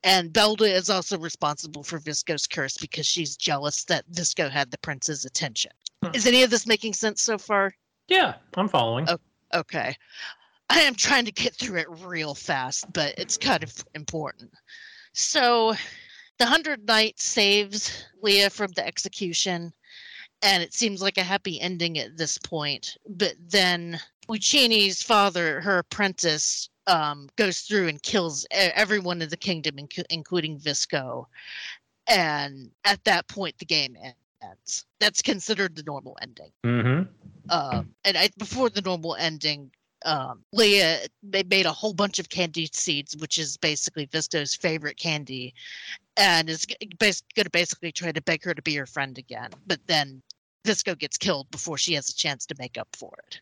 [0.03, 4.79] And Belda is also responsible for Visco's curse because she's jealous that Visco had the
[4.79, 5.71] prince's attention.
[6.03, 6.11] Hmm.
[6.13, 7.73] Is any of this making sense so far?
[8.07, 9.05] Yeah, I'm following.
[9.07, 9.17] Oh.
[9.53, 9.95] Okay.
[10.69, 14.51] I am trying to get through it real fast, but it's kind of important.
[15.13, 15.75] So
[16.41, 19.71] the Hundred Knight saves Leah from the execution,
[20.41, 22.97] and it seems like a happy ending at this point.
[23.07, 29.75] But then Lucchini's father, her apprentice, um, goes through and kills everyone in the kingdom,
[30.09, 31.27] including Visco.
[32.07, 33.95] And at that point, the game
[34.41, 34.85] ends.
[34.99, 36.49] That's considered the normal ending.
[36.65, 37.51] Mm-hmm.
[37.51, 39.69] Um, and I, before the normal ending,
[40.05, 44.97] um, Leah they made a whole bunch of candy seeds, which is basically Visco's favorite
[44.97, 45.53] candy,
[46.17, 49.49] and is going to basically try to beg her to be her friend again.
[49.67, 50.21] But then
[50.65, 53.39] Visco gets killed before she has a chance to make up for it.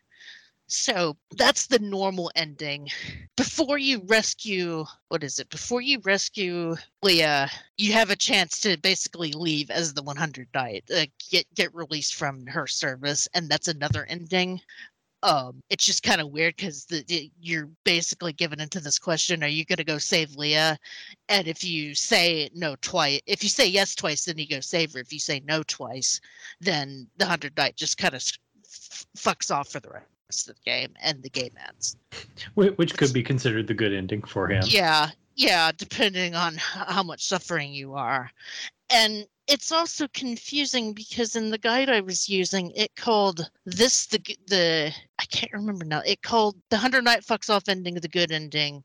[0.72, 2.90] So that's the normal ending.
[3.36, 5.50] Before you rescue, what is it?
[5.50, 10.84] Before you rescue Leah, you have a chance to basically leave as the 100 Knight,
[10.96, 14.62] uh, get get released from her service, and that's another ending
[15.24, 16.88] um it's just kind of weird because
[17.42, 20.78] you're basically given into this question are you going to go save leah?
[21.28, 24.94] And if you say no twice if you say yes twice then you go save
[24.94, 25.00] her.
[25.00, 26.22] If you say no twice
[26.62, 28.24] then the hundred knight just kind of
[28.64, 31.98] f- fucks off for the rest of the game and the game ends.
[32.56, 34.64] Wh- Which could be considered the good ending for him.
[34.68, 38.32] yeah yeah depending on how much suffering you are.
[38.92, 44.20] And it's also confusing because in the guide I was using, it called this the
[44.48, 46.02] the I can't remember now.
[46.06, 48.84] It called the hundred knight fucks off ending the good ending,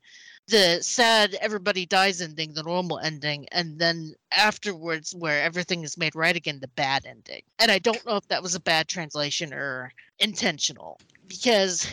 [0.48, 6.14] the sad everybody dies ending the normal ending, and then afterwards where everything is made
[6.14, 7.42] right again the bad ending.
[7.58, 10.98] And I don't know if that was a bad translation or intentional
[11.28, 11.86] because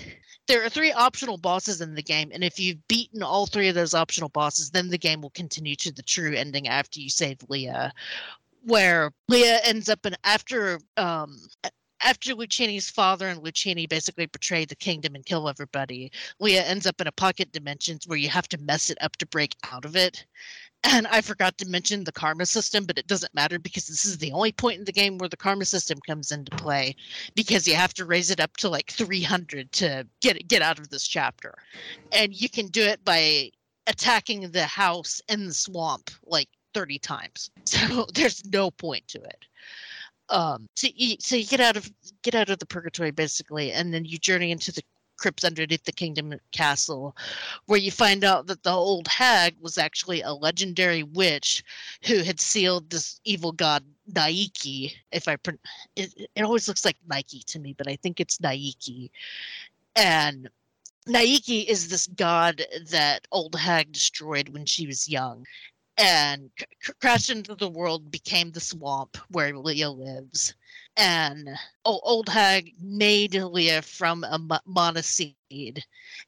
[0.47, 3.75] there are three optional bosses in the game, and if you've beaten all three of
[3.75, 7.37] those optional bosses, then the game will continue to the true ending after you save
[7.47, 7.93] Leah,
[8.63, 11.37] where Leah ends up in after um
[12.03, 16.99] after Lucchini's father and Lucchini basically betray the kingdom and kill everybody, Leah ends up
[16.99, 19.95] in a pocket dimensions where you have to mess it up to break out of
[19.95, 20.25] it.
[20.83, 24.17] And I forgot to mention the karma system, but it doesn't matter because this is
[24.17, 26.95] the only point in the game where the karma system comes into play
[27.35, 30.89] because you have to raise it up to like 300 to get get out of
[30.89, 31.53] this chapter.
[32.11, 33.51] And you can do it by
[33.85, 37.51] attacking the house in the swamp like 30 times.
[37.65, 39.45] So there's no point to it.
[40.29, 41.91] Um, so you, so you get out of
[42.23, 44.81] get out of the purgatory basically, and then you journey into the
[45.17, 47.15] crypts underneath the kingdom castle,
[47.65, 51.63] where you find out that the old hag was actually a legendary witch
[52.05, 54.93] who had sealed this evil god Naiki.
[55.11, 55.59] If I pron-
[55.95, 59.11] it, it always looks like Nike to me, but I think it's Naiki,
[59.95, 60.49] and
[61.07, 65.45] Naiki is this god that old hag destroyed when she was young
[65.97, 70.53] and c- crashed into the world became the swamp where Leah lives.
[70.97, 71.49] And
[71.85, 75.83] old hag made Leah from a mo- monoseed.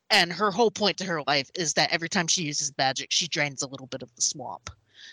[0.09, 3.27] And her whole point to her life is that every time she uses magic, she
[3.27, 4.69] drains a little bit of the swamp.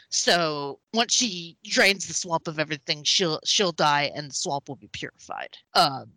[0.08, 4.76] So once she drains the swamp of everything, she'll she'll die and the swamp will
[4.76, 5.56] be purified.
[5.74, 6.12] Um,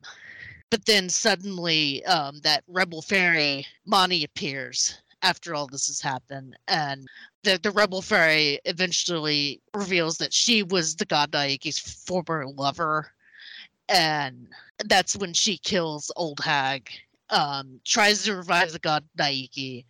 [0.69, 7.07] but then suddenly um, that rebel fairy Mani appears after all this has happened and
[7.43, 13.11] the, the rebel fairy eventually reveals that she was the god Naiki's former lover.
[13.89, 14.47] And
[14.85, 16.89] that's when she kills old hag
[17.29, 19.85] um tries to revive the god Naiki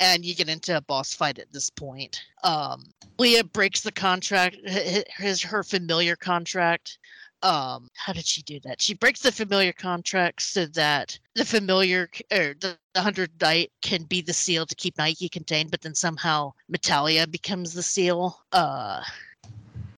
[0.00, 2.22] and you get into a boss fight at this point.
[2.44, 2.84] Um
[3.18, 6.98] leah breaks the contract his her familiar contract
[7.42, 8.80] um how did she do that?
[8.80, 14.04] She breaks the familiar contract so that the familiar or the, the hundred knight can
[14.04, 19.02] be the seal to keep nike contained but then somehow metallia becomes the seal uh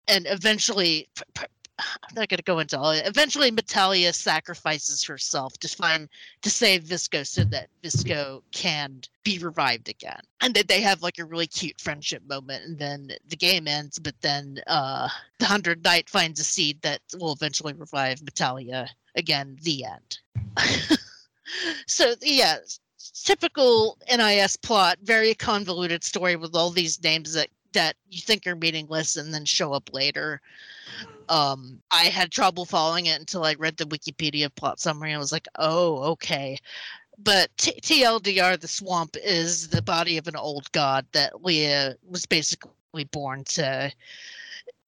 [0.08, 1.46] and eventually p- p-
[1.78, 6.08] i'm not going to go into all it eventually metallia sacrifices herself to find
[6.42, 11.18] to save visco so that visco can be revived again and then they have like
[11.18, 15.08] a really cute friendship moment and then the game ends but then uh
[15.38, 19.58] the hundred knight finds a seed that will eventually revive Metallia again.
[19.62, 20.18] The end.
[21.86, 22.56] so yeah,
[23.24, 28.56] typical NIS plot, very convoluted story with all these names that that you think are
[28.56, 30.40] meaningless and then show up later.
[31.28, 35.14] Um, I had trouble following it until I read the Wikipedia plot summary.
[35.14, 36.58] I was like, oh, okay.
[37.18, 42.26] But T- TLDR, the swamp is the body of an old god that Leah was
[42.26, 43.92] basically born to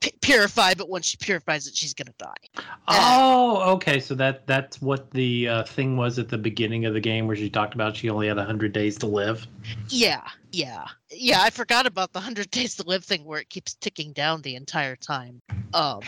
[0.00, 2.62] pu- purify, but once she purifies it, she's gonna die.
[2.88, 4.00] Oh, okay.
[4.00, 7.36] So that that's what the uh, thing was at the beginning of the game, where
[7.36, 9.46] she talked about she only had hundred days to live.
[9.88, 11.42] Yeah, yeah, yeah.
[11.42, 14.54] I forgot about the hundred days to live thing, where it keeps ticking down the
[14.54, 15.40] entire time.
[15.74, 16.00] Um,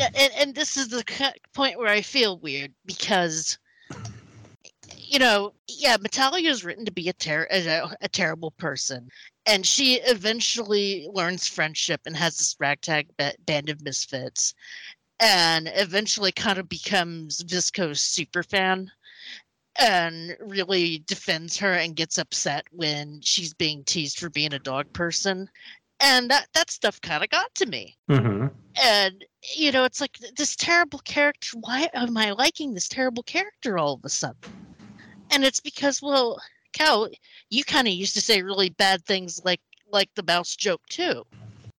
[0.00, 1.04] and and this is the
[1.54, 3.58] point where I feel weird because,
[5.12, 9.10] you know, yeah, Metallia is written to be a ter- a, a terrible person,
[9.44, 14.54] and she eventually learns friendship and has this ragtag ba- band of misfits,
[15.20, 18.90] and eventually kind of becomes Visco's super fan
[19.78, 24.90] and really defends her and gets upset when she's being teased for being a dog
[24.94, 25.46] person.
[26.00, 27.96] And that, that stuff kind of got to me.
[28.10, 28.46] Mm-hmm.
[28.82, 29.24] And,
[29.56, 31.58] you know, it's like this terrible character.
[31.60, 34.36] Why am I liking this terrible character all of a sudden?
[35.32, 36.40] And it's because, well,
[36.72, 37.08] Cal,
[37.50, 41.24] you kind of used to say really bad things like like the mouse joke too.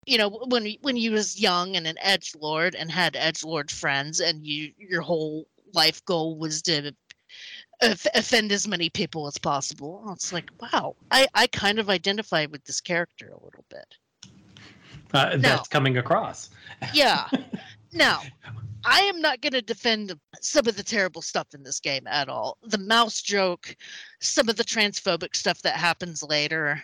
[0.05, 3.71] You know, when when you was young and an edge lord and had edge lord
[3.71, 6.93] friends, and you your whole life goal was to
[7.81, 10.03] offend as many people as possible.
[10.11, 13.95] It's like, wow, I I kind of identify with this character a little bit.
[15.13, 16.49] Uh, that's coming across.
[16.93, 17.27] Yeah.
[17.93, 18.21] now,
[18.85, 22.29] I am not going to defend some of the terrible stuff in this game at
[22.29, 22.57] all.
[22.63, 23.75] The mouse joke,
[24.19, 26.83] some of the transphobic stuff that happens later,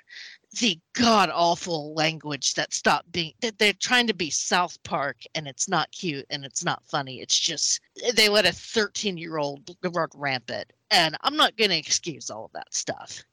[0.59, 5.47] the god awful language that stopped being that they're trying to be South Park and
[5.47, 7.21] it's not cute and it's not funny.
[7.21, 7.81] It's just
[8.15, 10.71] they let a 13 year old run rampant.
[10.91, 13.23] And I'm not going to excuse all of that stuff.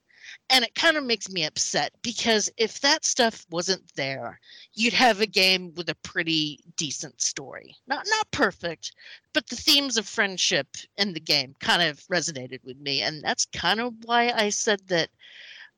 [0.49, 4.41] And it kind of makes me upset because if that stuff wasn't there,
[4.75, 7.77] you'd have a game with a pretty decent story.
[7.89, 8.93] Not not perfect,
[9.33, 13.45] but the themes of friendship in the game kind of resonated with me, and that's
[13.47, 15.11] kind of why I said that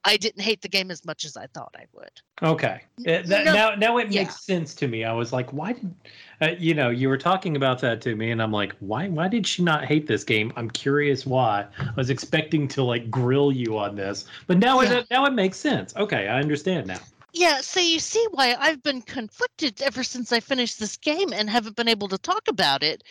[0.05, 2.11] I didn't hate the game as much as I thought I would.
[2.43, 2.83] Okay.
[3.05, 4.23] That, No, now, now it yeah.
[4.23, 5.05] makes sense to me.
[5.05, 5.95] I was like, why did,
[6.41, 9.29] uh, you know, you were talking about that to me, and I'm like, why, why
[9.29, 10.53] did she not hate this game?
[10.57, 11.67] I'm curious why.
[11.81, 14.99] I was expecting to like grill you on this, but now Yeah.
[14.99, 15.95] it, now it makes sense.
[15.97, 17.01] Okay, I understand now.
[17.39, 21.49] Yeah, so you see why I've been conflicted ever since I finished this game and
[21.49, 23.05] haven't been able to talk about it.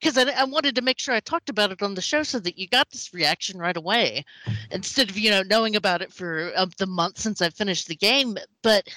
[0.00, 2.38] Because I, I wanted to make sure I talked about it on the show so
[2.38, 4.24] that you got this reaction right away,
[4.70, 7.96] instead of you know knowing about it for uh, the month since I finished the
[7.96, 8.38] game.
[8.62, 8.88] But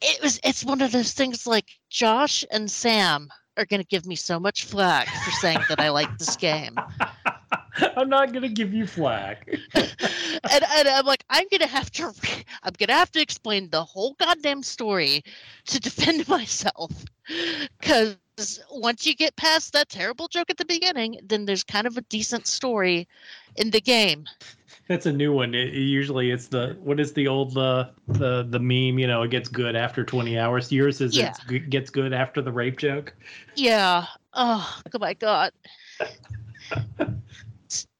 [0.00, 4.06] it- was it's one of those things like Josh and Sam are going to give
[4.06, 6.76] me so much flack for saying that I like this game.
[7.96, 9.48] I'm not gonna give you flack.
[9.74, 9.94] and,
[10.50, 14.14] and I'm like, I'm gonna have to, re- I'm gonna have to explain the whole
[14.14, 15.22] goddamn story
[15.66, 16.90] to defend myself,
[17.80, 18.16] because
[18.70, 22.02] once you get past that terrible joke at the beginning, then there's kind of a
[22.02, 23.08] decent story
[23.56, 24.26] in the game.
[24.88, 25.54] That's a new one.
[25.54, 28.98] It, usually, it's the what is the old uh, the the meme?
[28.98, 30.70] You know, it gets good after 20 hours.
[30.70, 31.30] Yours is Yeah.
[31.30, 33.12] it's g- gets good after the rape joke.
[33.56, 34.06] Yeah.
[34.32, 35.52] Oh, oh my god.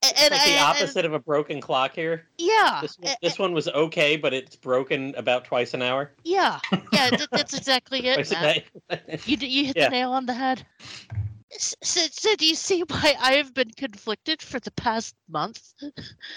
[0.09, 2.27] And, and like the I- opposite of a broken clock here.
[2.38, 2.81] yeah.
[2.83, 6.12] This one, a- this one was okay, but it's broken about twice an hour.
[6.25, 6.59] yeah.
[6.92, 7.11] Yeah.
[7.11, 8.14] that- that's exactly it.
[8.14, 8.64] Twice a day.
[9.25, 9.85] You you hit Yeah.
[9.88, 10.64] the nail on the head.
[11.59, 15.73] So, so do you see why I have been conflicted for the past month?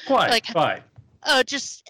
[0.08, 0.28] Why?
[0.30, 0.82] Like- Why?
[1.26, 1.90] Oh, just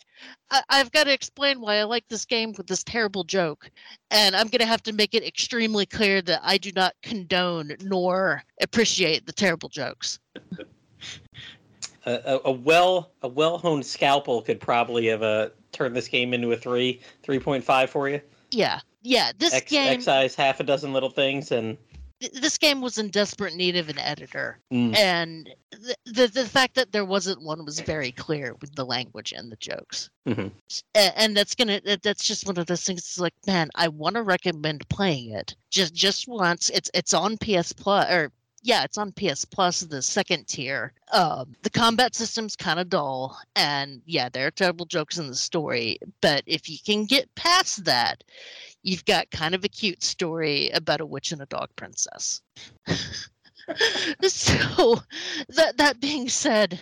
[0.50, 3.70] I, I've got to explain why I like this game with this terrible joke,
[4.10, 8.44] and I'm gonna have to make it extremely clear that I do not condone nor
[8.62, 10.20] appreciate the terrible jokes.
[12.06, 16.52] a, a, well a well honed scalpel could probably have uh, turned this game into
[16.52, 18.22] a three three point five for you.
[18.52, 19.32] Yeah, yeah.
[19.38, 21.78] This Ex- game, excise half a dozen little things and
[22.34, 24.94] this game was in desperate need of an editor, Mm.
[24.98, 29.32] and the, the the fact that there wasn't one was very clear with the language
[29.32, 30.10] and the jokes.
[30.28, 30.52] Mhm.
[30.96, 33.00] A- and that's gonna that's just one of those things.
[33.00, 36.70] It's like, man, I want to recommend playing it just just once.
[36.72, 40.94] It's it's on PS Plus or yeah, it's on PS Plus, the second tier.
[41.14, 45.36] Um, the combat system's kind of dull, and yeah, there are terrible jokes in the
[45.36, 45.98] story.
[46.22, 48.24] But if you can get past that,
[48.84, 52.42] you've got kind of a cute story about a witch and a dog princess.
[54.22, 55.00] so,
[55.50, 56.80] that that being said,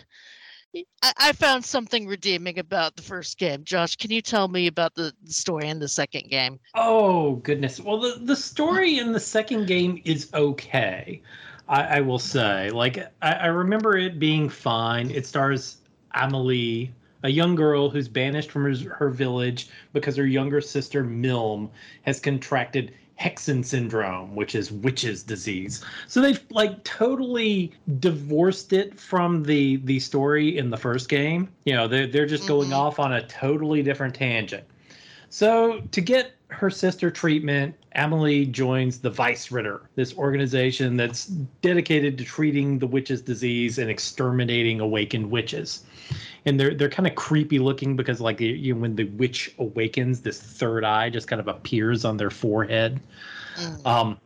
[1.02, 3.64] I, I found something redeeming about the first game.
[3.64, 6.60] Josh, can you tell me about the, the story in the second game?
[6.76, 7.80] Oh goodness.
[7.80, 11.22] Well, the the story in the second game is okay.
[11.70, 12.70] I, I will say.
[12.70, 15.11] Like I, I remember it being fine.
[15.11, 15.78] It stars
[16.13, 16.91] Amelie,
[17.24, 21.70] a young girl who's banished from her, her village because her younger sister Milm
[22.03, 25.84] has contracted Hexen syndrome, which is witch's disease.
[26.07, 31.49] So they've like totally divorced it from the the story in the first game.
[31.65, 32.76] You know, they're they're just going Mhm.
[32.78, 34.63] off on a totally different tangent.
[35.30, 41.26] So to get her sister treatment, Emily joins the Weisse Ritter, this organization that's
[41.62, 45.84] dedicated to treating the witch's disease and exterminating awakened witches.
[46.45, 50.39] And they're they're kind of creepy looking because like you when the witch awakens, this
[50.39, 53.02] third eye just kind of appears on their forehead.
[53.58, 53.86] Mm.
[53.86, 54.20] Um,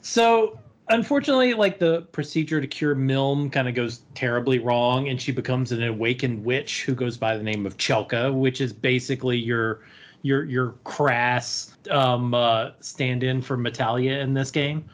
[0.00, 0.58] so
[0.88, 5.72] unfortunately, like the procedure to cure Milm kind of goes terribly wrong, and she becomes
[5.72, 9.80] an awakened witch who goes by the name of Chelka, which is basically your
[10.26, 14.84] your your crass um, uh, stand-in for Metallia in this game.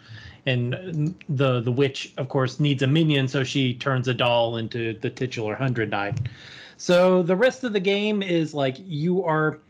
[0.45, 4.93] And the the witch, of course, needs a minion, so she turns a doll into
[4.95, 6.18] the titular hundred knight.
[6.76, 9.61] So the rest of the game is like you are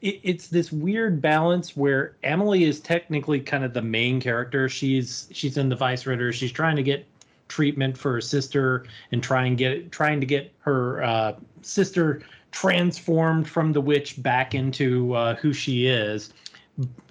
[0.00, 4.68] it, it's this weird balance where Emily is technically kind of the main character.
[4.68, 6.32] She's she's in the Weisse Ritter.
[6.32, 7.06] She's trying to get
[7.48, 12.22] treatment for her sister and try and get trying to get her uh, sister
[12.60, 16.32] transformed from the witch back into uh, who she is.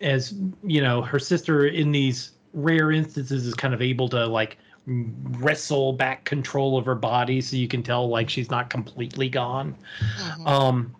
[0.02, 0.34] As
[0.64, 5.94] you know, her sister in these rare instances is kind of able to like wrestle
[5.94, 10.48] back control of her body so you can tell like she's not completely gone Mhm.
[10.48, 10.96] um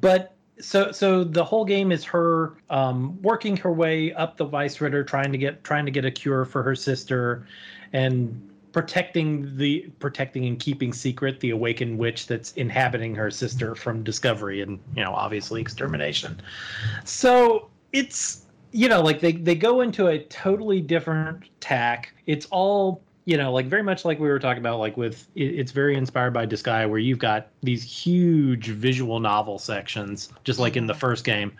[0.00, 4.80] but so so the whole game is her um working her way up the Weisse
[4.80, 7.46] Ritter trying to get trying to get a cure for her sister
[7.94, 14.02] and protecting the protecting and keeping secret the awakened witch that's inhabiting her sister from
[14.02, 16.40] discovery and you know obviously extermination.
[17.04, 22.14] So it's you know like they they go into a totally different tack.
[22.26, 25.58] It's all you know like very much like we were talking about like with it,
[25.58, 30.76] it's very inspired by disgaea where you've got these huge visual novel sections just like
[30.76, 31.52] in the first game.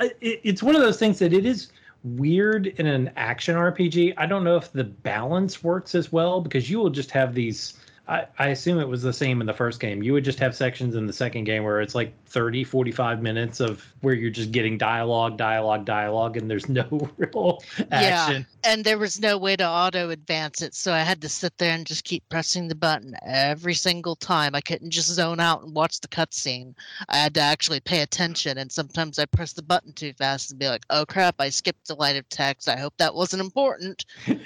[0.00, 1.70] It, it's one of those things that it is
[2.06, 6.70] weird in an action rpg i don't know if the balance works as well because
[6.70, 7.74] you will just have these
[8.08, 10.02] I, I assume it was the same in the first game.
[10.02, 13.58] You would just have sections in the second game where it's like 30, 45 minutes
[13.58, 16.86] of where you're just getting dialogue, dialogue, dialogue, and there's no
[17.16, 18.46] real action.
[18.48, 18.70] Yeah.
[18.72, 21.72] and there was no way to auto advance it so i had to sit there
[21.72, 25.74] and just keep pressing the button every single time i couldn't just zone out and
[25.74, 26.74] watch the cutscene
[27.08, 30.60] i had to actually pay attention and sometimes i press the button too fast and
[30.60, 34.04] be like oh crap i skipped the line of text i hope that wasn't important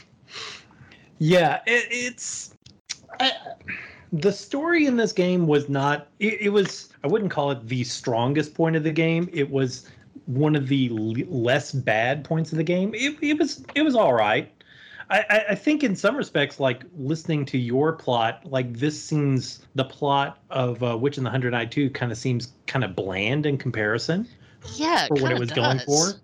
[1.20, 2.54] yeah, it, it's
[3.20, 3.30] I,
[4.12, 6.08] the story in this game was not.
[6.18, 6.88] It, it was.
[7.04, 9.28] I wouldn't call it the strongest point of the game.
[9.32, 9.88] It was
[10.26, 12.92] one of the l- less bad points of the game.
[12.94, 13.64] It, it was.
[13.74, 14.50] It was all right.
[15.10, 19.84] I, I- think in some respects, like listening to your plot, like this seems the
[19.84, 23.44] plot of uh, Witch in the Hundred Knight Two kind of seems kind of bland
[23.44, 24.26] in comparison
[24.76, 25.84] yeah for what it was going does.
[25.84, 26.20] for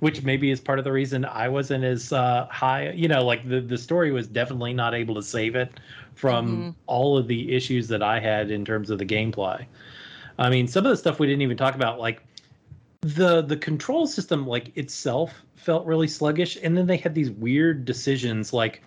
[0.00, 3.48] which maybe is part of the reason i wasn't as uh, high you know like
[3.48, 5.72] the, the story was definitely not able to save it
[6.14, 6.74] from Mhm.
[6.86, 9.64] all of the issues that i had in terms of the gameplay
[10.38, 12.22] i mean some of the stuff we didn't even talk about like
[13.00, 17.84] the the control system like itself felt really sluggish and then they had these weird
[17.84, 18.82] decisions like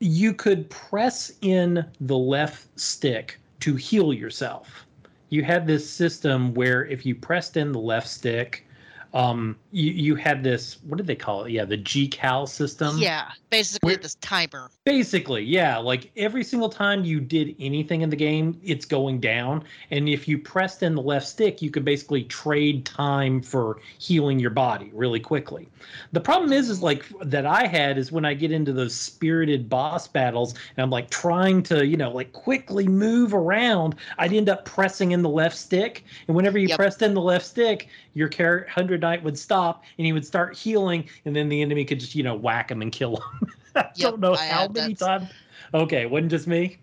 [0.00, 4.86] you could press in the left stick to heal yourself
[5.30, 8.65] you had this system where if you pressed in the left stick
[9.14, 13.30] um you, you had this what did they call it yeah the gcal system yeah
[13.50, 15.78] basically Where- this timer Basically, yeah.
[15.78, 19.64] Like every single time you did anything in the game, it's going down.
[19.90, 24.38] And if you pressed in the left stick, you could basically trade time for healing
[24.38, 25.66] your body really quickly.
[26.12, 29.68] The problem is, is like that I had is when I get into those spirited
[29.68, 34.48] boss battles and I'm like trying to, you know, like quickly move around, I'd end
[34.48, 36.04] up pressing in the left stick.
[36.28, 36.78] And whenever you Yep.
[36.78, 38.66] pressed in the left stick, your char-
[38.96, 42.14] hundred knight would stop and he would start healing, and then the enemy could just
[42.14, 43.50] you know whack him and kill him.
[43.76, 45.28] I Yep, don't know I how many times.
[45.74, 46.78] Okay, wasn't just me.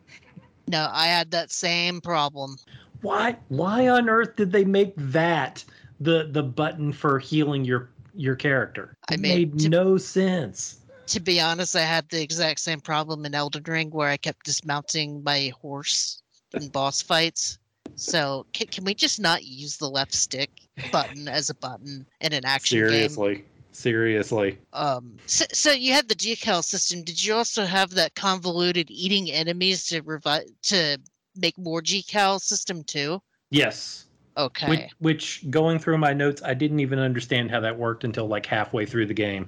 [0.68, 2.58] No, I had that same problem.
[3.02, 3.36] Why?
[3.50, 5.64] Why on earth did they make that
[6.00, 8.96] the the button for healing your your character?
[9.10, 10.78] I It made- made to- no sense.
[11.08, 14.46] To be honest, I had the exact same problem in Elden Ring where I kept
[14.46, 16.22] dismounting my horse
[16.54, 17.58] in boss fights.
[17.96, 20.50] So can, can we just not use the left stick
[20.92, 22.90] button as a button in an action game?
[22.90, 24.58] Seriously, seriously.
[24.74, 27.04] Um, so, so you had the GCal system.
[27.04, 30.98] Did you also have that convoluted eating enemies to revive to
[31.36, 33.22] make more GCal system too?
[33.50, 34.06] Yes.
[34.36, 34.68] Okay.
[34.68, 38.46] Which, which going through my notes, I didn't even understand how that worked until like
[38.46, 39.48] halfway through the game.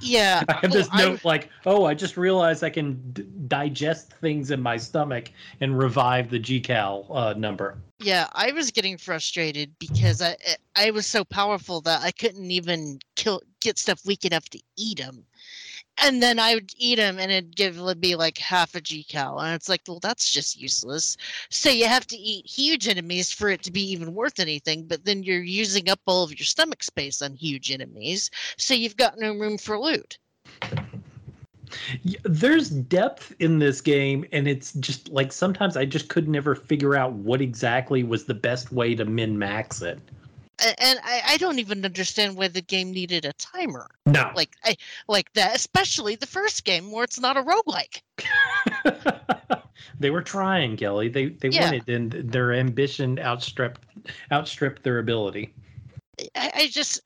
[0.00, 0.42] Yeah.
[0.48, 4.12] I have this well, I- note like, oh, I just realized I can d- digest
[4.14, 5.30] things in my stomach
[5.60, 7.78] and revive the GCal uh, number.
[7.98, 10.36] Yeah, I was getting frustrated because I
[10.76, 14.98] I was so powerful that I couldn't even kill get stuff weak enough to eat
[14.98, 15.24] them.
[15.98, 19.02] And then I would eat them and it'd give it'd be like half a G
[19.02, 19.40] cal.
[19.40, 21.16] And it's like, well, that's just useless.
[21.50, 24.86] So you have to eat huge enemies for it to be even worth anything.
[24.86, 28.30] But then you're using up all of your stomach space on huge enemies.
[28.56, 30.18] So you've got no room for loot.
[32.24, 36.94] There's depth in this game, and it's just like sometimes I just could never figure
[36.94, 39.98] out what exactly was the best way to min max it.
[40.58, 44.30] And I, I don't even understand why the game needed a timer No.
[44.34, 44.76] like I,
[45.06, 48.00] like that, especially the first game where it's not a roguelike.
[50.00, 51.08] they were trying, Kelly.
[51.08, 51.64] They they Yeah.
[51.64, 53.82] wanted, and their ambition outstripped
[54.32, 55.52] outstripped their ability.
[56.34, 57.02] I, I just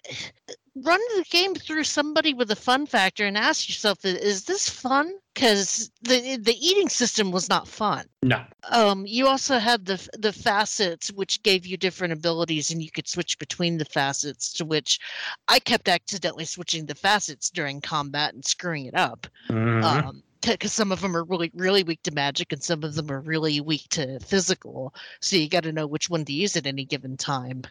[0.76, 5.12] run the game through somebody with a fun factor and ask yourself, is this fun?
[5.40, 8.04] Because the the eating system was not fun.
[8.22, 8.44] No.
[8.70, 13.08] Um, you also had the the facets, which gave you different abilities, and you could
[13.08, 14.52] switch between the facets.
[14.54, 15.00] To which
[15.48, 19.26] I kept accidentally switching the facets during combat and screwing it up.
[19.48, 19.82] Mhm.
[19.82, 23.10] Um, because some of them are really really weak to magic, and some of them
[23.10, 24.94] are really weak to physical.
[25.22, 27.62] So you got to know which one to use at any given time.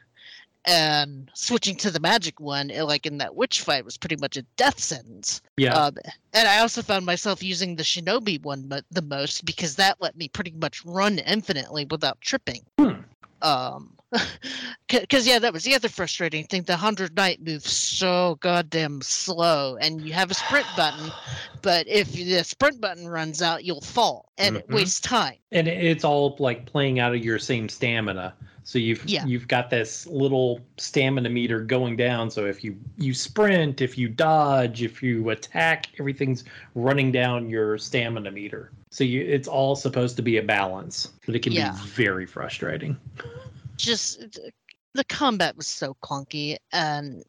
[0.70, 4.44] And switching to the magic one, like in that witch fight, was pretty much a
[4.56, 5.42] death sentence.
[5.58, 5.74] yeah.
[5.74, 5.96] Um,
[6.34, 10.16] and I also found myself using the shinobi one mo- the most because that let
[10.16, 12.62] me pretty much run infinitely without tripping.
[12.78, 13.02] Hmm.
[13.42, 13.98] Um,
[14.88, 16.64] because yeah, that was the other frustrating thing.
[16.64, 21.12] The hundred knight moves so goddamn slow, and you have a sprint button,
[21.62, 24.76] but if the sprint button runs out, you'll fall, and it Mhm.
[24.76, 25.36] wastes time.
[25.52, 28.34] and it's all like playing out of your same stamina
[28.64, 29.26] so you've Yeah.
[29.26, 34.08] you've got this little stamina meter going down so if you you sprint if you
[34.10, 36.44] dodge if you attack everything's
[36.76, 41.34] running down your stamina meter so you it's all supposed to be a balance but
[41.36, 41.72] it can Yeah.
[41.72, 42.96] be very frustrating
[43.80, 44.40] Just
[44.94, 47.24] the combat was so clunky, and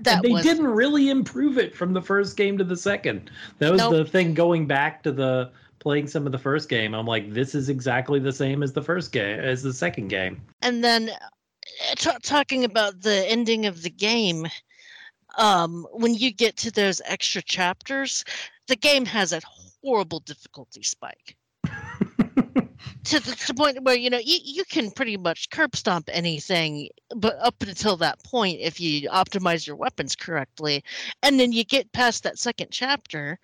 [0.00, 3.30] that and they was didn't really improve it from the first game to the second.
[3.58, 3.92] That was Nope.
[3.92, 6.94] the thing going back to the playing some of the first game.
[6.94, 10.40] I'm like this is exactly the same as the first game as the second game.
[10.62, 14.46] And then uh, ta talking about the ending of the game
[15.38, 18.24] um when you get to those extra chapters
[18.66, 19.40] the game has a
[19.80, 21.36] horrible difficulty spike
[23.04, 26.08] to the, to the point where you know you, you can pretty much curb stomp
[26.12, 30.82] anything but up until that point if you optimize your weapons correctly
[31.22, 33.38] and then you get past that second chapter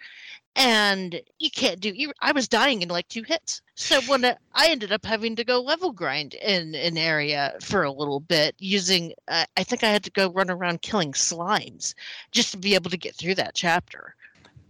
[0.59, 4.37] and you can't do you, i was dying in like two hits so when I,
[4.55, 8.55] I ended up having to go level grind in an area for a little bit
[8.59, 11.95] using uh, i think i had to go run around killing slimes
[12.33, 14.15] just to be able to get through that chapter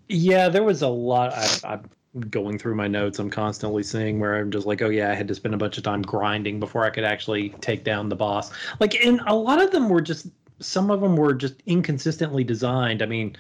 [0.09, 1.33] Yeah, there was a lot.
[1.33, 1.91] I, I'm
[2.31, 3.19] going through my notes.
[3.19, 5.79] I'm constantly seeing where I'm just like, oh yeah, I had to spend a bunch
[5.79, 8.51] of time grinding before I could actually take down the boss.
[8.81, 10.29] Like, and a lot of them were just.
[10.59, 13.03] Some of them were just inconsistently designed.
[13.03, 13.37] I mean,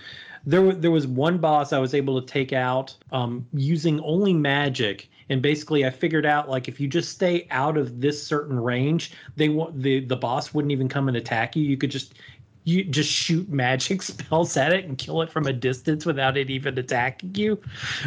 [0.46, 5.08] there there was one boss I was able to take out um, using only magic,
[5.28, 9.12] and basically I figured out like if you just stay out of this certain range,
[9.34, 11.64] they want the the boss wouldn't even come and attack you.
[11.64, 12.14] You could just
[12.66, 16.50] you just shoot magic spells at it and kill it from a distance without it
[16.50, 17.58] even attacking you.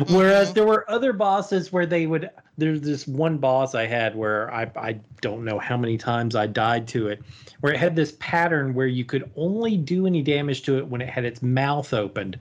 [0.09, 0.53] Whereas Mhm.
[0.55, 2.29] there were other bosses where they would.
[2.57, 6.45] There's this one boss I had where I I don't know how many times I
[6.45, 7.21] died to it,
[7.61, 10.99] where it had this pattern where you could only do any damage to it when
[10.99, 12.37] it had its mouth opened,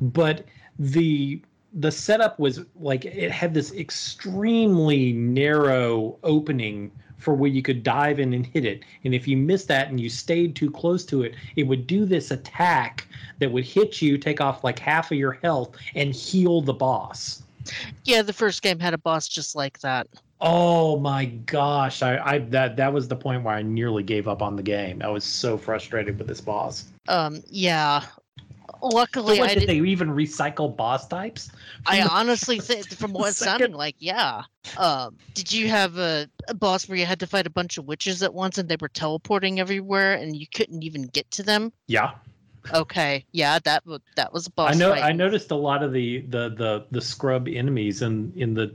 [0.00, 0.44] but
[0.78, 1.40] the
[1.74, 6.90] the setup was like it had this extremely narrow opening
[7.20, 8.82] for where you could dive in and hit it.
[9.04, 12.04] And if you missed that and you stayed too close to it, it would do
[12.04, 13.06] this attack
[13.38, 17.42] that would hit you, take off like half of your health, and heal the boss.
[18.04, 20.06] yeah the first game had a boss just like that
[20.42, 22.02] Oh my gosh!
[22.02, 25.02] I, I that that was the point where I nearly gave up on the game.
[25.04, 26.86] I was so frustrated with this boss.
[27.08, 28.04] Um, yeah.
[28.72, 29.68] So Luckily, what, I did did.
[29.68, 31.50] they even recycle boss types?
[31.86, 34.42] I honestly think, from what it's sounding like, yeah.
[34.76, 37.86] Um, did you have a, a boss where you had to fight a bunch of
[37.86, 41.72] witches at once and they were teleporting everywhere and you couldn't even get to them?
[41.86, 42.12] Yeah,
[42.72, 43.82] Okay, yeah, that
[44.16, 44.90] that was a boss I know.
[44.90, 45.02] fight.
[45.02, 48.74] I noticed a lot of the the the the scrub enemies in in the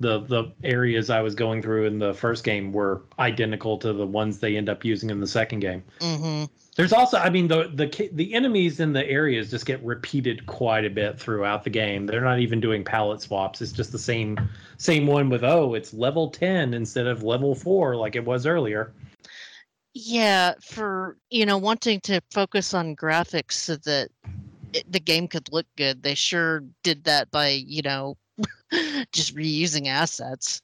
[0.00, 4.06] the the areas I was going through in the first game were identical to the
[4.06, 5.84] ones they end up using in the second game.
[6.00, 6.44] hmm
[6.76, 10.84] There's also, I mean, the the the enemies in the areas just get repeated quite
[10.84, 12.04] a bit throughout the game.
[12.06, 13.62] They're not even doing palette swaps.
[13.62, 14.38] It's just the same
[14.76, 18.92] same one with oh, it's level ten instead of level four like it was earlier.
[19.94, 24.10] Yeah, for you know wanting to focus on graphics so that
[24.74, 28.18] it, the game could look good, they sure did that by you know
[29.12, 30.60] just reusing assets.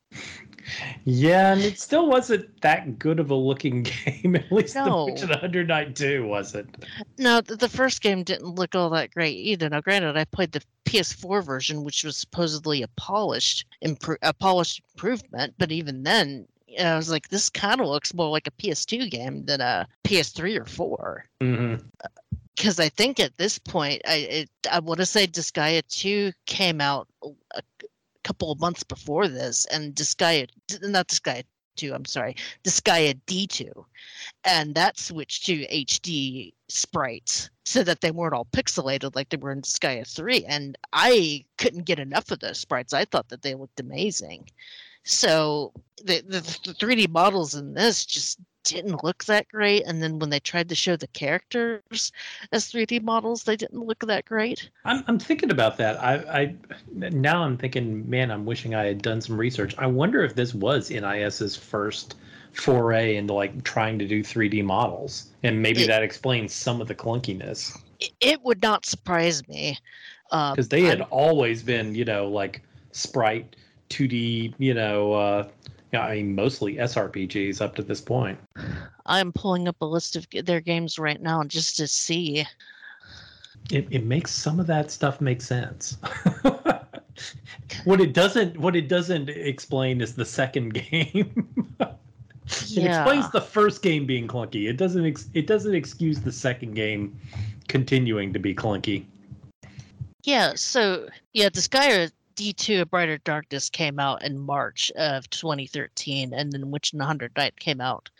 [1.05, 4.37] Yeah, and it still wasn't that good of a looking game.
[4.37, 5.07] At least No.
[5.07, 6.85] the Witcher 100 2 wasn't.
[7.19, 9.69] No, the first game didn't look all that great either.
[9.69, 14.83] Now, granted, I played the PS4 version, which was supposedly a polished, impro- a polished
[14.95, 16.47] improvement, but even then,
[16.81, 20.61] I was like, this kind of looks more like a PS2 game than a PS3
[20.61, 21.25] or 4.
[21.43, 21.87] Mm-hmm.
[22.57, 26.81] Because I think at this point, I it, I want to say Disgaea 2 came
[26.81, 27.09] out
[27.55, 27.63] a
[28.25, 30.49] couple of months before this, and Disgaea,
[30.83, 31.45] not Disgaea
[31.77, 33.85] 2, I'm sorry, Disgaea D2,
[34.45, 39.53] and that switched to HD sprites so that they weren't all pixelated like they were
[39.53, 40.45] in Disgaea 3.
[40.47, 42.93] And I couldn't get enough of those sprites.
[42.93, 44.49] I thought that they looked amazing.
[45.05, 49.85] So the, the, the 3D models in this just didn't look that great.
[49.87, 52.13] And then when they tried to show the characters
[52.53, 54.71] as 3D models, they didn't look that great.
[54.85, 56.03] I'm, I'm thinking about that.
[56.03, 56.55] I, I
[56.93, 59.75] now I'm thinking, man, I'm wishing I had done some research.
[59.79, 62.17] I wonder if this was NIS's first
[62.53, 66.89] foray into like trying to do 3D models, and maybe It- that explains some of
[66.89, 67.79] the clunkiness
[68.21, 69.79] It, would not surprise me.
[70.33, 73.57] Um, because they had I'm- always been, you know, like sprite
[73.91, 75.49] 2D, you know, uh,
[75.93, 78.39] yeah, I mean, mostly SRPGs up to this point.
[79.07, 82.47] I'm pulling up a list of their games right now just to see.
[83.71, 85.97] it, it makes some of that stuff make sense.
[87.85, 91.47] what it doesn't what it doesn't explain is the second game.
[91.81, 93.03] it Yeah.
[93.03, 94.69] explains the first game being clunky.
[94.69, 97.19] It doesn't ex- it doesn't excuse the second game
[97.69, 99.05] continuing to be clunky.
[100.25, 106.33] Yeah, so yeah, the Disgaea D2 A Brighter Darkness came out in March of 2013,
[106.33, 108.11] and then Witch and the Hundred Knight came out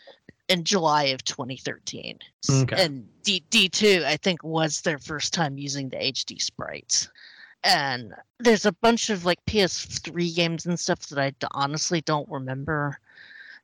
[0.49, 2.19] in July of 2013.
[2.49, 2.83] Okay.
[2.83, 7.09] And D- D2, I think, was their first time using the HD sprites.
[7.63, 12.29] And there's a bunch of like PS3 games and stuff that I d- honestly don't
[12.29, 12.99] remember.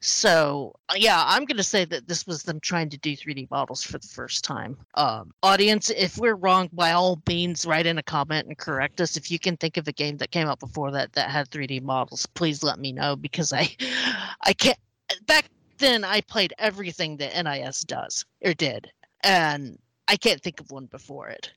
[0.02, 3.84] So uh, yeah, I'm gonna say that this was them trying to do 3D models
[3.84, 4.78] for the first time.
[4.94, 9.18] Um, audience, if we're wrong, by all means, write in a comment and correct us.
[9.18, 11.82] If you can think of a game that came out before that that had 3D
[11.82, 13.76] models, please let me know because I,
[14.42, 14.78] I can't.
[15.26, 18.92] Back then, I played everything that NIS does or did,
[19.24, 19.78] and
[20.08, 21.52] I can't think of one before it.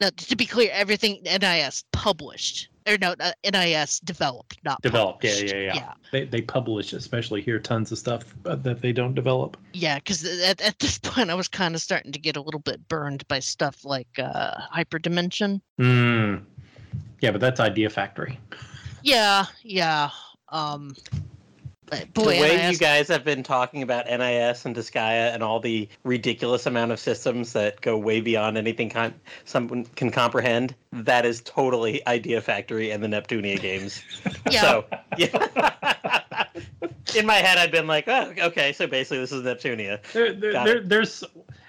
[0.00, 5.32] Now, to be clear, everything NIS published or no, uh, NIS developed, not Developed, yeah,
[5.32, 5.54] published.
[5.54, 5.74] yeah, yeah.
[5.74, 5.92] yeah.
[6.12, 9.56] They they publish, especially here, tons of stuff uh, that they don't develop.
[9.72, 12.60] Yeah, because at, at this point I was kind of starting to get a little
[12.60, 15.60] bit burned by stuff like uh, Hyperdimension.
[15.78, 16.36] Hmm.
[17.20, 18.38] Yeah, but that's Idea Factory.
[19.02, 20.10] Yeah, yeah.
[20.50, 20.94] Um,
[21.86, 25.42] but boy, the way NIS you guys have been talking about NIS and Disgaea and
[25.42, 29.14] all the ridiculous amount of systems that go way beyond anything con-
[29.44, 34.02] someone can comprehend, that is totally Idea Factory and the Neptunia games.
[34.50, 34.84] yeah, So,
[35.18, 36.46] yeah.
[37.16, 40.00] In my head, I'd been like, oh, okay, so basically this is Neptunia.
[40.12, 41.22] There, there, there there's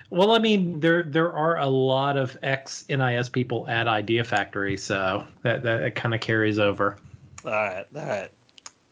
[0.09, 4.77] well, I mean, there there are a lot of ex NIS people at Idea Factory,
[4.77, 6.97] so that that kind of carries over.
[7.43, 8.31] All right, all right.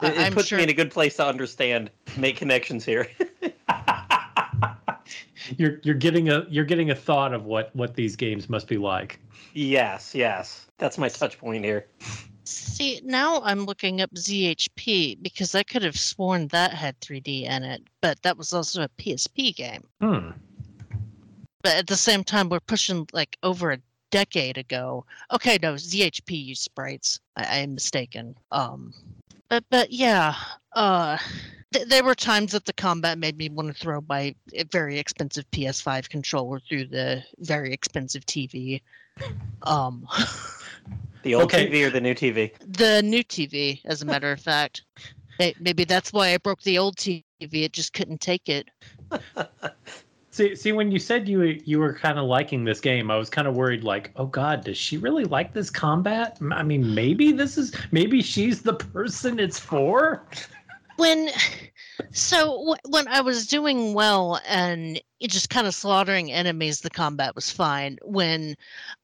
[0.00, 3.08] I- It, it puts sure- me in a good place to understand, make connections here.
[5.58, 8.78] You're you're getting a you're getting a thought of what what these games must be
[8.78, 9.20] like.
[9.52, 10.66] yes, yes.
[10.78, 11.86] That's my touch point here.
[12.44, 17.62] see now I'm looking up ZHP because I could have sworn that had 3D in
[17.62, 19.84] it, but that was also a PSP game.
[20.00, 20.30] Hmm.
[21.62, 23.78] But at the same time, we're pushing like over a
[24.10, 25.04] decade ago.
[25.32, 27.20] Okay, no, ZHP used sprites.
[27.36, 28.34] I, I'm mistaken.
[28.50, 28.94] Um,
[29.54, 30.34] but but yeah,
[30.74, 31.16] uh,
[31.72, 34.98] th- there were times that the combat made me want to throw my uh, very
[34.98, 38.82] expensive PS5 controller through the very expensive TV.
[39.62, 40.06] Um,
[41.22, 41.68] The old Okay.
[41.68, 42.52] TV or the new TV?
[42.68, 44.82] The new TV, as a matter of fact.
[45.38, 47.24] Maybe that's why I broke the old TV.
[47.40, 48.68] It just couldn't take it.
[50.34, 53.30] See, see, when you said you you were kind of liking this game, I was
[53.30, 53.84] kind of worried.
[53.84, 56.38] Like, oh God, does she really like this combat?
[56.50, 60.26] I mean, maybe this is maybe she's the person it's for.
[60.96, 61.30] when
[62.10, 66.90] so wh- when i was doing well and it just kind of slaughtering enemies the
[66.90, 67.98] combat was fine.
[68.02, 68.56] When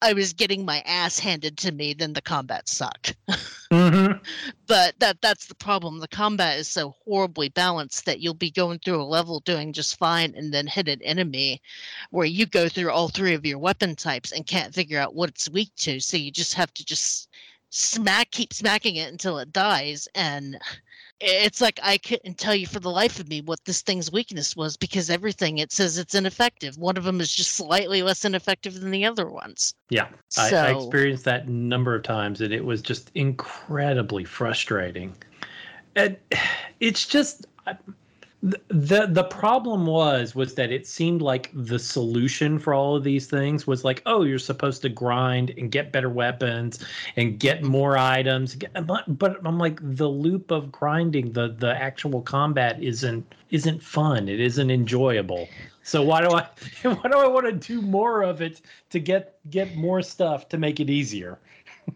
[0.03, 3.17] i was getting my ass handed to me then the combat sucked.
[3.73, 4.19] Mm-hmm.
[4.67, 6.01] but that that's the problem.
[6.01, 9.97] The combat is so horribly balanced that you'll be going through a level doing just
[9.97, 11.63] fine and then hit an enemy
[12.11, 15.29] where you go through all three of your weapon types and can't figure out what
[15.29, 16.01] it's weak to.
[16.01, 17.29] So you just have to just
[17.71, 20.09] smack keep smacking it until it dies.
[20.17, 20.59] And
[21.21, 24.57] it's like i couldn't tell you for the life of me what this thing's weakness
[24.57, 28.81] was because everything it says it's ineffective one of them is just slightly less ineffective
[28.81, 30.09] than the other ones Yeah,
[30.39, 35.15] I, so I experienced that number of times, and it was just incredibly frustrating.
[35.97, 36.17] And
[36.81, 37.77] it's just I-
[38.43, 43.27] the the problem was was that it seemed like the solution for all of these
[43.27, 46.83] things was like, oh, you're supposed to grind and get better weapons
[47.17, 48.57] and get more items.
[48.87, 54.29] But, I'm like, the loop of grinding, the the actual combat isn't isn't fun.
[54.29, 55.47] It isn't enjoyable.
[55.83, 56.47] So why do I
[56.83, 60.57] why do I want to do more of it to get get more stuff to
[60.57, 61.39] make it easier?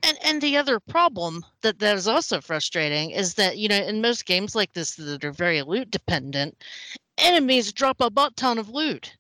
[0.03, 4.01] And and the other problem that that is also frustrating is that you know in
[4.01, 6.57] most games like this that are very loot dependent
[7.18, 9.16] enemies drop a butt ton of loot.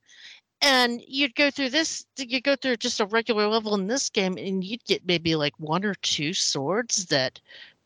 [0.62, 4.38] And you'd go through this you go through just a regular level in this game
[4.38, 7.40] and you'd get maybe like one or two swords that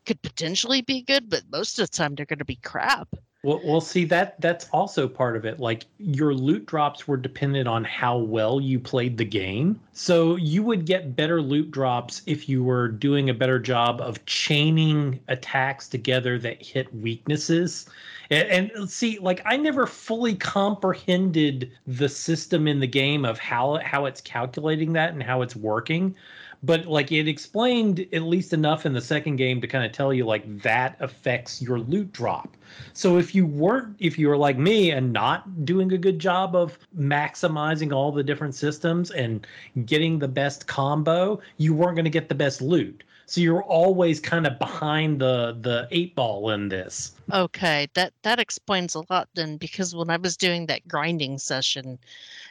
[0.07, 3.09] could potentially be good but most of the time they're going to be crap
[3.45, 5.61] Well, well, see that that's also part of it.
[5.61, 9.79] Like your loot drops were dependent on how well you played the game.
[9.93, 14.25] So you would get better loot drops if you were doing a better job of
[14.27, 17.89] chaining attacks together that hit weaknesses.
[18.31, 23.79] And, and see, like I never fully comprehended the system in the game of how
[23.85, 26.17] how it's calculating that and how it's working
[26.63, 30.13] but like it explained at least enough in the second game to kind of tell
[30.13, 32.57] you like that affects your loot drop.
[32.93, 36.57] So if you weren't if you were like me and not doing a good job
[36.57, 39.47] of maximizing all the different systems and
[39.85, 44.21] getting the best combo you weren't going to get the best loot so you're always
[44.21, 49.29] kind of behind the the eight ball in this Okay, that that explains a lot
[49.35, 51.99] then because when I was doing that grinding session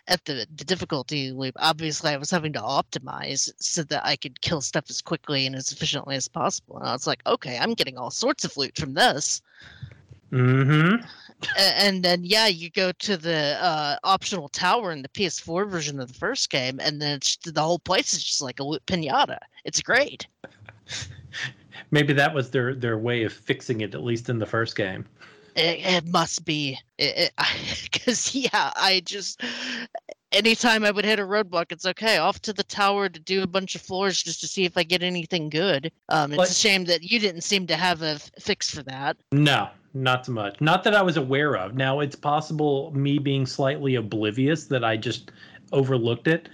[0.07, 4.39] at the, the difficulty loop, obviously I was having to optimize so that I could
[4.41, 6.77] kill stuff as quickly and as efficiently as possible.
[6.77, 9.41] And I was like, okay, I'm getting all sorts of loot from this.
[10.31, 11.03] mm-hmm
[11.57, 16.07] and then yeah, you go to the uh, optional tower in the PS4 version of
[16.07, 19.37] the first game, and then it's, the whole place is just like a loot pinata.
[19.63, 20.27] It's great.
[21.91, 25.05] maybe that was their their way of fixing it at least in the first game
[25.55, 29.41] It, it must be because yeah, I just
[30.31, 32.17] anytime I would hit a roadblock, it's okay.
[32.17, 34.83] Off to the tower to do a bunch of floors just to see if I
[34.83, 35.91] get anything good.
[36.09, 38.83] Um, it's Like- a shame that you didn't seem to have a f- fix for
[38.83, 39.17] that.
[39.31, 40.59] No, not so much.
[40.61, 41.75] Not that I was aware of.
[41.75, 45.31] Now it's possible me being slightly oblivious that I just
[45.71, 46.49] overlooked it.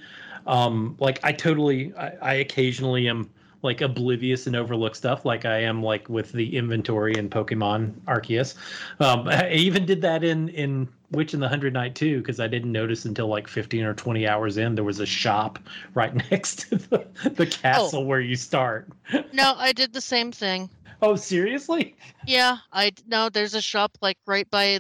[0.48, 3.30] Um, like I totally, I, I occasionally am
[3.64, 8.56] like oblivious and overlook stuff, like I am like with the inventory in Pokemon Arceus.
[9.00, 12.48] Um, I even did that in in Witch in the Hundred Knight too, because I
[12.48, 15.60] didn't notice until like fifteen or twenty hours in there was a shop
[15.94, 18.88] right next to the, the castle where you start.
[19.32, 20.70] No, I did the same thing.
[21.02, 21.96] Oh, seriously?
[22.26, 23.30] Yeah, I no.
[23.30, 24.80] There's a shop like right by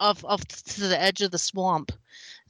[0.00, 1.92] off off to the edge of the swamp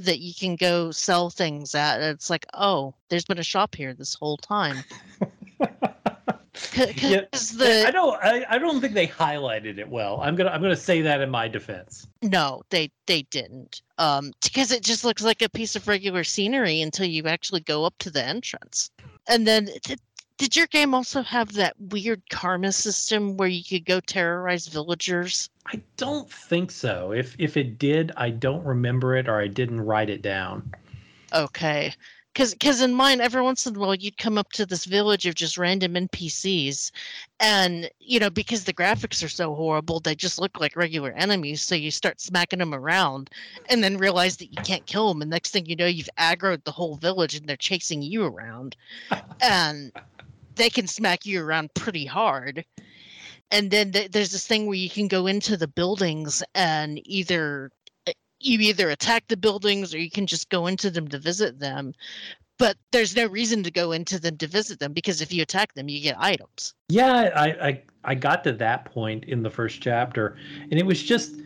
[0.00, 2.00] that you can go sell things at.
[2.00, 4.82] It's like, oh, there's been a shop here this whole time.
[6.86, 8.22] Because Yeah, the I don't.
[8.22, 10.20] I, I don't think they highlighted it well.
[10.20, 10.50] I'm gonna.
[10.50, 12.06] I'm gonna say that in my defense.
[12.22, 13.82] No, they they didn't.
[13.98, 17.84] Um, because it just looks like a piece of regular scenery until you actually go
[17.84, 18.90] up to the entrance.
[19.28, 20.00] And then did,
[20.38, 25.50] did your game also have that weird karma system where you could go terrorize villagers?
[25.66, 27.12] I don't think so.
[27.12, 30.72] If if it did, I don't remember it, or I didn't write it down.
[31.32, 31.94] Okay.
[32.34, 35.26] Cause, cause in mine, every once in a while, you'd come up to this village
[35.26, 36.92] of just random NPCs,
[37.40, 41.60] and you know, because the graphics are so horrible, they just look like regular enemies.
[41.60, 43.30] So you start smacking them around,
[43.68, 45.22] and then realize that you can't kill them.
[45.22, 48.76] And next thing you know, you've aggroed the whole village, and they're chasing you around,
[49.40, 49.90] and
[50.54, 52.64] they can smack you around pretty hard.
[53.50, 57.72] And then th- there's this thing where you can go into the buildings and either
[58.40, 61.94] you either attack the buildings or you can just go into them to visit them
[62.58, 65.72] but there's no reason to go into them to visit them because if you attack
[65.72, 66.74] them, you get items.
[66.90, 70.36] Yeah, I, I I got to that point in the first chapter,
[70.70, 71.36] and it was just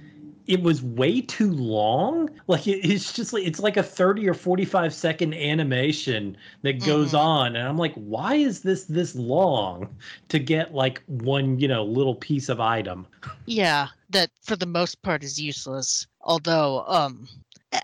[0.48, 2.30] it was way too long.
[2.48, 7.12] Like it, it's just like it's like a 30 or 45 second animation that goes
[7.12, 7.18] Mhm.
[7.20, 9.94] on and I'm like why is this this long
[10.30, 13.06] to get like one, you know, little piece of item?
[13.46, 16.08] Yeah, that for the most part is useless.
[16.24, 17.28] Although, um,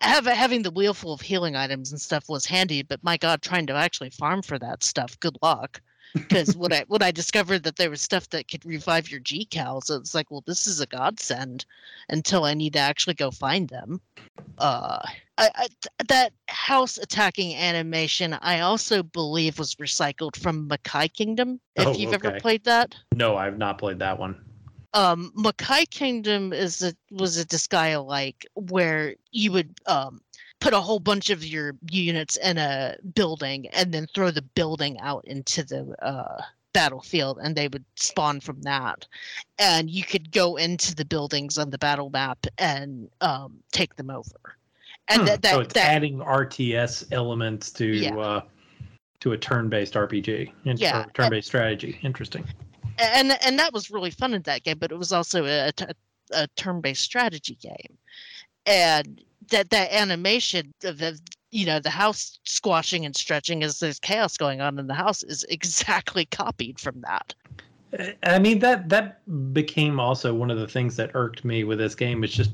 [0.01, 3.43] have, having the wheel full of healing items and stuff was handy, but my god,
[3.43, 5.80] trying to actually farm for that stuff, good luck.
[6.14, 9.97] Because when I when I discovered that there was stuff that could revive your GCals,
[9.97, 11.66] it's like, well, this is a godsend.
[12.09, 14.01] Until I need to actually go find them.
[14.59, 15.01] Uh,
[15.38, 15.68] I, I,
[16.09, 21.61] that house attacking animation, I also believe was recycled from Makai Kingdom.
[21.76, 22.95] If Oh, you've ever played that.
[23.14, 24.45] No, I've not played that one.
[24.95, 30.20] Um Makai Kingdom is a was a Disgaea like where you would um
[30.61, 34.99] put a whole bunch of your units in a building and then throw the building
[35.01, 39.07] out into the uh battlefield and they would spawn from that
[39.59, 44.09] and you could go into the buildings on the battle map and um take them
[44.11, 44.57] over
[45.09, 48.16] and Hmm, that that, so it's that adding RTS elements to Yeah.
[48.16, 48.41] uh
[49.20, 51.99] to a turn-based RPG, Yeah, turn-based strategy.
[52.03, 52.43] Interesting.
[53.01, 55.72] And and that was really fun in that game but it was also a
[56.32, 57.98] a turn-based strategy game
[58.66, 61.18] and that that animation of the
[61.51, 65.22] you know the house squashing and stretching as there's chaos going on in the house
[65.22, 67.34] is exactly copied from that
[68.22, 71.94] I mean that that became also one of the things that irked me with this
[71.94, 72.53] game It's just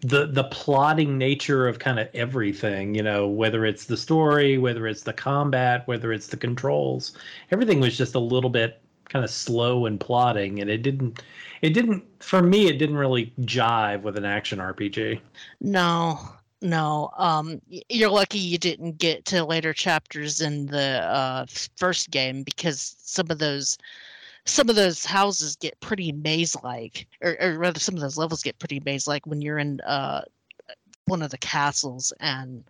[0.00, 4.86] the the plotting nature of kind of everything, you know, whether it's the story, whether
[4.86, 7.16] it's the combat, whether it's the controls.
[7.50, 11.22] Everything was just a little bit kind of slow and plotting and it didn't
[11.62, 15.20] it didn't for me it didn't really jive with an action RPG.
[15.60, 16.18] no
[16.62, 21.46] no um you're lucky you didn't get to later chapters in the uh
[21.76, 23.76] first game because some of those
[24.46, 28.42] some of those houses get pretty maze like or, or rather some of those levels
[28.42, 30.22] get pretty maze like when you're in uh
[31.06, 32.64] one of the castles and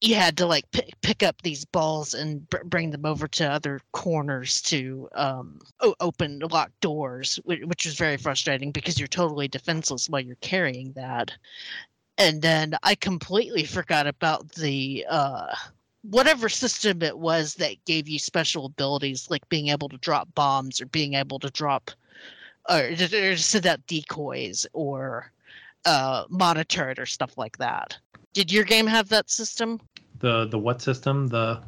[0.00, 3.50] you had to like pick, pick up these balls and br- bring them over to
[3.50, 9.08] other corners to um o- open locked doors which, which was very frustrating because you're
[9.08, 11.32] totally defenseless while you're carrying that.
[12.16, 15.54] And then i completely forgot about the uh
[16.02, 20.80] whatever system it was that gave you special abilities like being able to drop bombs
[20.80, 21.90] or being able to drop
[22.70, 25.32] or or send out decoys or
[25.84, 27.98] uh monitor it or stuff like that
[28.32, 29.80] did your game have that system
[30.20, 31.28] The the what system?
[31.28, 31.60] The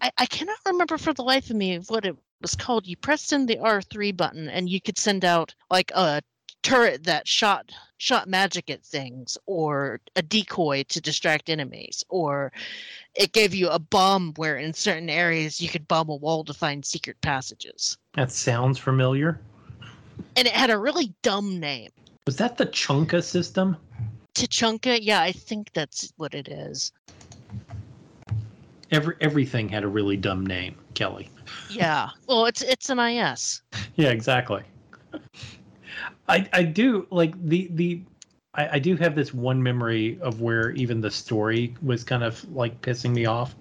[0.00, 2.86] I, I cannot remember for the life of me what it was called.
[2.86, 6.22] You pressed in the R3 button and you could send out like a
[6.62, 12.52] turret that shot shot magic at things or a decoy to distract enemies or
[13.14, 16.54] it gave you a bomb where in certain areas you could bomb a wall to
[16.54, 17.98] find secret passages.
[18.14, 19.40] that sounds familiar.
[20.36, 21.90] And it had a really dumb name.
[22.26, 23.76] Was that the Chunka system?
[24.34, 26.92] Tachunka, yeah, I think that's what it is.
[28.90, 31.30] Every everything had a really dumb name, Kelly.
[31.70, 32.10] Yeah.
[32.28, 33.62] Well, it's it's an NIS.
[33.96, 34.62] Yeah, exactly.
[36.28, 38.00] I I do like the the
[38.54, 42.42] I, I do have this one memory of where even the story was kind of
[42.54, 43.54] like pissing me off.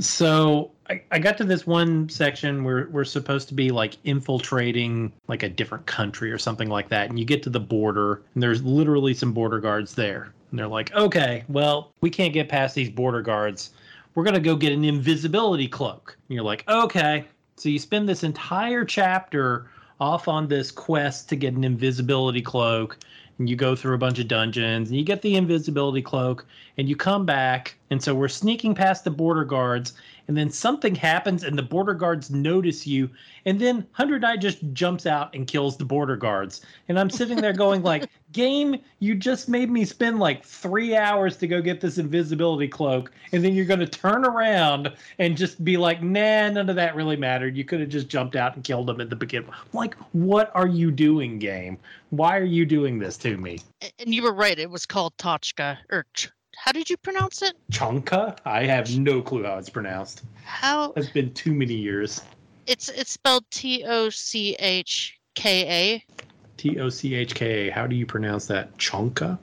[0.00, 5.12] So I, I got to this one section where we're supposed to be like infiltrating
[5.26, 7.10] like a different country or something like that.
[7.10, 10.32] And you get to the border and there's literally some border guards there.
[10.50, 13.70] And they're like, okay, well, we can't get past these border guards.
[14.14, 16.16] We're going to go get an invisibility cloak.
[16.28, 17.26] And you're like, okay.
[17.56, 19.70] So you spend this entire chapter
[20.00, 22.98] off on this quest to get an invisibility cloak
[23.38, 26.88] and you go through a bunch of dungeons and you get the invisibility cloak and
[26.88, 29.94] you come back and so we're sneaking past the border guards
[30.28, 33.10] and then something happens and the border guards notice you
[33.46, 36.60] and then hundred knight just jumps out and kills the border guards.
[36.88, 41.36] And i'm sitting there going like game you just made me spend like three hours
[41.38, 45.64] to go get this invisibility cloak and then you're going to turn around and just
[45.64, 47.56] be like nah none of that really mattered.
[47.56, 50.68] You could have just jumped out and killed them at the beginning like what are
[50.68, 51.78] you doing game
[52.10, 53.60] why are you doing this to me?
[53.98, 57.56] And you were right, it was called Tochka or Ch- how did you pronounce it?
[57.70, 62.20] chonka i have no clue how it's pronounced How it's been too many years
[62.66, 66.22] it's it's spelled T O C H K A.
[66.58, 67.70] T O C H K A.
[67.72, 69.38] how do you pronounce that chonka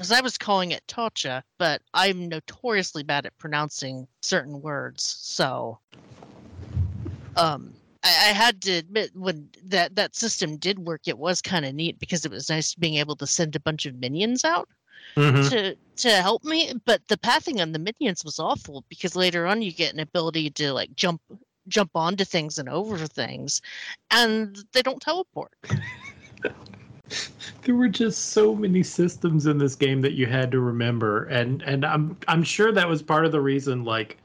[0.00, 5.02] because I was calling it Tocha, but I'm notoriously bad at pronouncing certain words.
[5.04, 5.78] So
[7.36, 11.64] um I, I had to admit when that that system did work, it was kind
[11.64, 14.68] of neat because it was nice being able to send a bunch of minions out
[15.16, 15.48] Mhm.
[15.50, 19.60] to to help me, but the pathing on the minions was awful because later on
[19.62, 21.20] you get an ability to like jump
[21.68, 23.60] jump onto things and over things,
[24.10, 25.52] and they don't teleport.
[27.62, 31.60] There were just so many systems in this game that you had to remember, and
[31.62, 33.84] and I'm I'm sure that was part of the reason.
[33.84, 34.16] Like,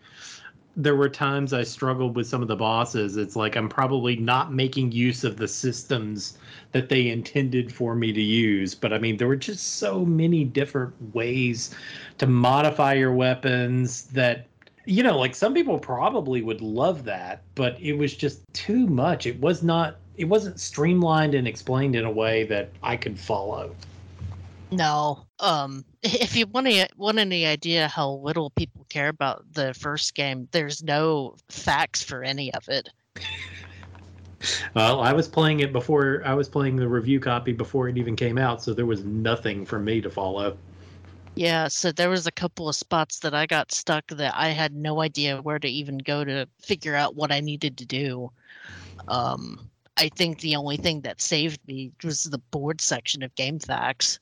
[0.78, 3.16] there were times I struggled with some of the bosses.
[3.16, 6.38] It's like I'm probably not making use of the systems
[6.74, 8.76] that they intended for me to use.
[8.76, 11.74] But I mean, there were just so many different ways
[12.18, 14.48] to modify your weapons that
[14.88, 19.26] you know, like some people probably would love that, but it was just too much.
[19.26, 23.76] It was not it wasn't streamlined and explained in a way that I could follow.
[24.72, 25.25] No.
[25.40, 30.16] Um if you want to want any idea how little people care about the first
[30.16, 32.90] game, there's no FAQs for any of it.
[34.76, 38.16] Well, I was playing it before I was playing the review copy before it even
[38.16, 40.58] came out, so there was nothing for me to follow.
[41.36, 44.74] Yeah, so there was a couple of spots that I got stuck that I had
[44.74, 48.32] no idea where to even go to figure out what I needed to do.
[49.08, 54.20] Um I think the only thing that saved me was the board section of GameFAQs.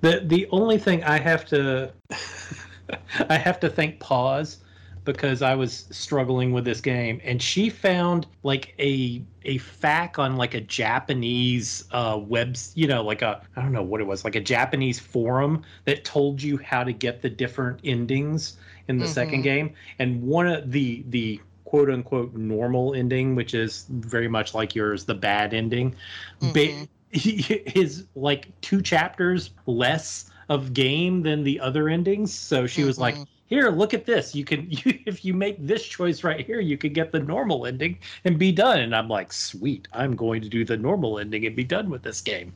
[0.00, 1.92] The the only thing I have to
[3.28, 4.58] I have to thank pause
[5.04, 10.36] because I was struggling with this game and she found like a a FAQ on
[10.36, 14.24] like a Japanese uh webs you know like a I don't know what it was
[14.24, 18.56] like a Japanese forum that told you how to get the different endings
[18.88, 19.44] in the second Mhm.
[19.44, 21.40] game and one of the the
[21.74, 25.94] quote unquote normal ending which is very much like yours the bad ending
[26.40, 26.88] ba- Mhm.
[27.10, 27.32] he
[27.74, 32.32] is like two chapters less of game than the other endings.
[32.32, 33.26] So she was like, Mhm.
[33.46, 34.34] "Here, look at this.
[34.34, 37.66] You can, you, if you make this choice right here, you could get the normal
[37.66, 41.46] ending and be done." And I'm like, "Sweet, I'm going to do the normal ending
[41.46, 42.52] and be done with this game."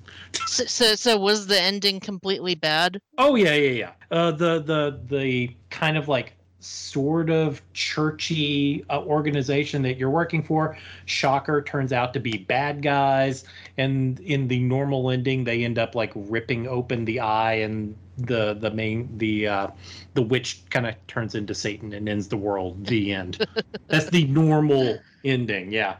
[0.47, 3.01] So, so so was the ending completely bad?
[3.16, 3.93] Oh yeah, yeah, yeah.
[4.11, 10.43] Uh, the the the kind of like sort of churchy uh, organization that you're working
[10.43, 10.77] for.
[11.07, 13.45] Shocker turns out to be bad guys.
[13.77, 18.55] And in the normal ending they end up like ripping open the eye and the
[18.55, 19.69] the main the uh
[20.15, 22.87] the witch kind of turns into satan and ends the world.
[22.87, 23.47] The end.
[23.87, 25.97] That's the normal ending yeah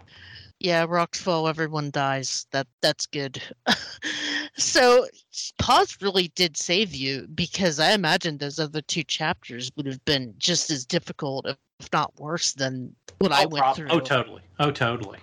[0.61, 2.47] Yeah, rocks fall, everyone dies.
[2.51, 3.41] That that's good.
[4.57, 5.07] so
[5.59, 10.35] pause really did save you because I imagine those other two chapters would have been
[10.39, 13.89] just as difficult, if not worse, than what I oh, went prob- through.
[13.91, 15.19] oh totally oh totally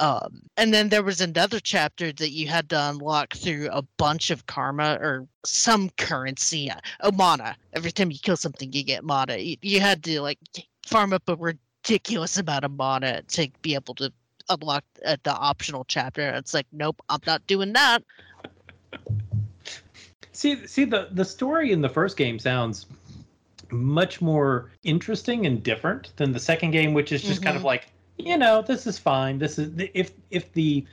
[0.00, 4.30] Um, and then there was another chapter that you had to unlock through a bunch
[4.30, 6.70] of karma or some currency.
[6.70, 7.54] uh, Oh, mana.
[7.74, 9.36] Every time you kill something, you get mana.
[9.36, 10.38] You, you had to like
[10.86, 14.12] farm up a ridiculous amount of mana to be able to
[14.50, 16.28] unlock at the optional chapter.
[16.30, 18.02] It's like, nope, I'm not doing that.
[20.32, 22.86] See, see the the story in the first game sounds
[23.70, 27.66] much more interesting and different than the second game, which is just kind of Mhm.
[27.66, 27.86] like,
[28.18, 29.38] you know, this is fine.
[29.38, 30.84] This is if if the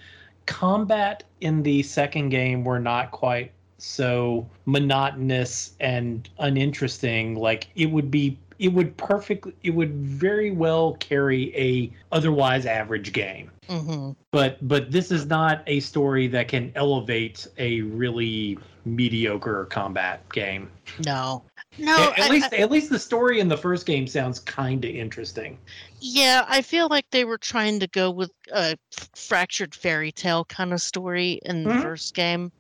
[0.46, 8.10] combat in the second game were not quite so monotonous and uninteresting, like it would
[8.10, 14.58] be it would perfectly it would very well carry a otherwise average game hmm but
[14.68, 20.70] but this is not a story that can elevate a really mediocre combat game.
[21.06, 21.44] No,
[21.78, 22.12] no.
[22.12, 24.92] at, at I- least at least the story in the first game sounds kind of
[24.92, 25.58] interesting.
[26.00, 28.78] Yeah, I feel like they were trying to go with a
[29.16, 31.82] fractured fairy tale kind of story in the Mhm.
[31.82, 32.52] first game.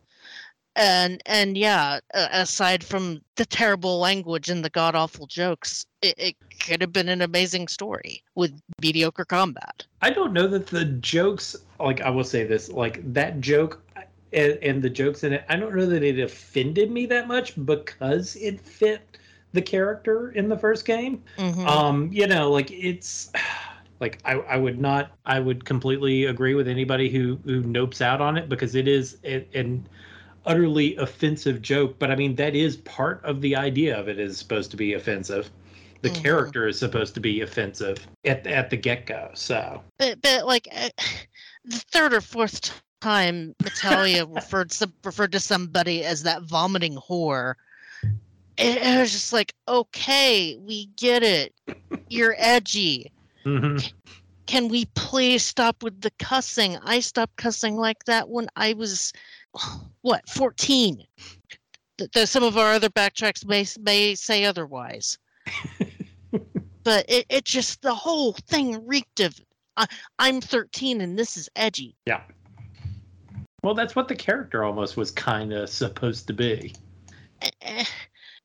[0.77, 6.35] And and yeah, aside from the terrible language and the god awful jokes, it, it
[6.61, 9.85] could have been an amazing story with mediocre combat.
[10.03, 13.81] I don't know that the jokes like I will say this like that joke
[14.31, 15.43] and, and the jokes in it.
[15.49, 19.17] I don't know that it offended me that much because it fit
[19.53, 21.23] the character in the first game.
[21.37, 21.65] Mhm.
[21.67, 23.31] um you know like it's
[23.99, 28.21] like I, I would not i would completely agree with anybody who who nopes out
[28.21, 29.87] on it because it is a- an
[30.47, 34.37] utterly offensive joke but i mean that is part of the idea of it is
[34.37, 35.51] supposed to be offensive
[36.01, 36.23] the Mhm.
[36.23, 40.89] character is supposed to be offensive at, at the get-go so but but like uh,
[41.65, 42.71] the third or fourth t-
[43.01, 47.53] time Metallia referred some referred to somebody as that vomiting whore.
[48.57, 51.53] It, it was just like, okay, we get it.
[52.09, 53.11] You're edgy.
[53.45, 53.91] mhm.
[54.47, 56.77] Can we please stop with the cussing?
[56.83, 59.13] I stopped cussing like that when I was
[60.01, 61.03] what 14.
[61.97, 65.17] Th- th- Some of our other backtracks may may say otherwise,
[66.83, 69.39] but it, it just the whole thing reeked of
[69.77, 69.85] I,
[70.19, 71.95] I'm 13 and this is edgy.
[72.05, 72.21] yeah
[73.63, 76.73] well that's what the character almost was kind of supposed to be
[77.41, 77.83] Eh, eh,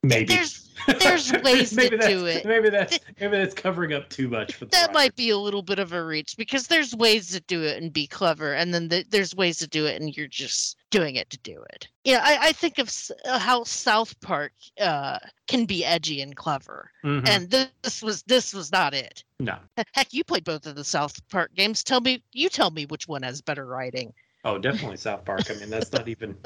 [0.02, 0.34] Maybe.
[0.34, 2.44] There's there's ways maybe to do it.
[2.44, 5.62] Maybe that's maybe that's covering up too much for the that might be a little
[5.62, 8.88] bit of a reach because there's ways to do it and be clever and then
[8.88, 12.20] th- there's ways to do it and you're just doing it to do it yeah
[12.24, 12.92] i, I think of
[13.26, 17.28] uh, how south park uh, can be edgy and clever Mhm.
[17.28, 19.56] and this was this was not it no.
[19.92, 23.06] Heck you played both of the south park games tell me you tell me which
[23.06, 24.12] one has better writing
[24.44, 25.42] Oh, definitely South Park.
[25.52, 26.36] I mean, that's not even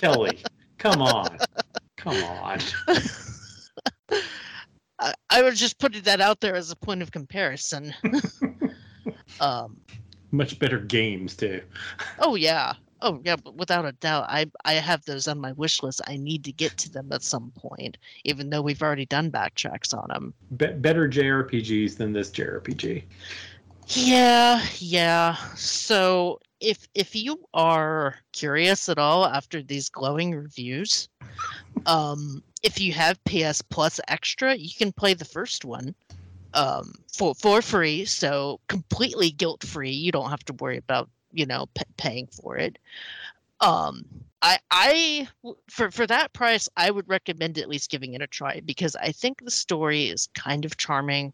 [0.00, 0.38] Kelly.
[0.78, 1.38] Come on.
[2.00, 2.58] Come on.
[4.98, 7.94] I, I was just putting that out there as a point of comparison
[9.40, 9.76] um
[10.32, 11.60] Much better games too.
[12.20, 12.74] Oh yeah.
[13.02, 16.00] Oh yeah, but without a doubt, I I have those on my wish list.
[16.06, 19.96] I need to get to them at some point, even though we've already done backtracks
[19.96, 20.34] on them.
[20.56, 23.02] Be- better JRPGs than this JRPG.
[23.88, 25.34] Yeah, yeah.
[25.56, 31.08] So if if you are curious at all after these glowing reviews,
[31.86, 35.94] um, if you have PS Plus Extra, you can play the first one
[36.54, 38.04] um, for for free.
[38.04, 39.90] So completely guilt free.
[39.90, 42.78] You don't have to worry about you know p- paying for it.
[43.60, 44.04] Um,
[44.42, 45.28] I I
[45.68, 49.12] for for that price, I would recommend at least giving it a try because I
[49.12, 51.32] think the story is kind of charming,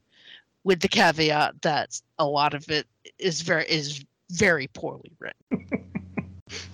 [0.65, 2.87] with the caveat that a lot of it
[3.19, 5.86] is very is very poorly written.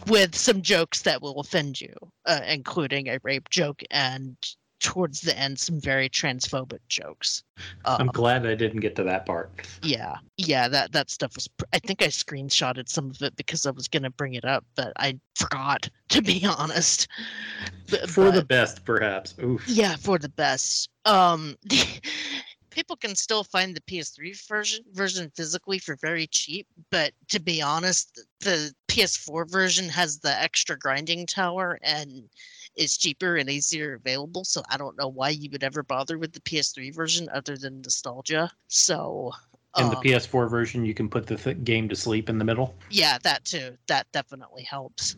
[0.09, 1.95] with some jokes that will offend you,
[2.27, 4.37] uh, including a rape joke and
[4.81, 7.45] towards the end some very transphobic jokes.
[7.85, 9.65] I'm Um, glad I didn't get to that part.
[9.83, 11.47] yeah, yeah, that that stuff was.
[11.47, 14.65] pr- I think I screenshotted some of it because I was gonna bring it up,
[14.75, 17.07] but I forgot to be honest.
[17.91, 19.37] B- For the best, perhaps.
[19.41, 19.63] Oof.
[19.69, 20.91] yeah, for the best.
[21.05, 21.55] Um,
[22.71, 27.63] people can still find the PS3 version version physically for very cheap, but to be
[27.63, 32.29] honest, the PS4 version has the extra grinding tower and
[32.77, 34.45] is cheaper and easier available.
[34.45, 37.83] So I don't know why you would ever bother with the PS3 version other than
[37.83, 38.53] nostalgia.
[38.69, 39.33] So.
[39.79, 42.45] In the um, PS4 version, you can put the th- game to sleep in the
[42.45, 42.75] middle.
[42.91, 43.77] yeah, that too.
[43.89, 45.17] That definitely helps.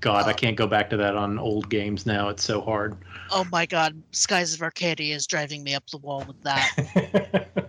[0.00, 2.28] God, I Uh, can't go back to that on old games now.
[2.28, 2.96] It's so hard.
[3.30, 6.70] Oh my god, Skies of Arcadia is driving me up the wall with that.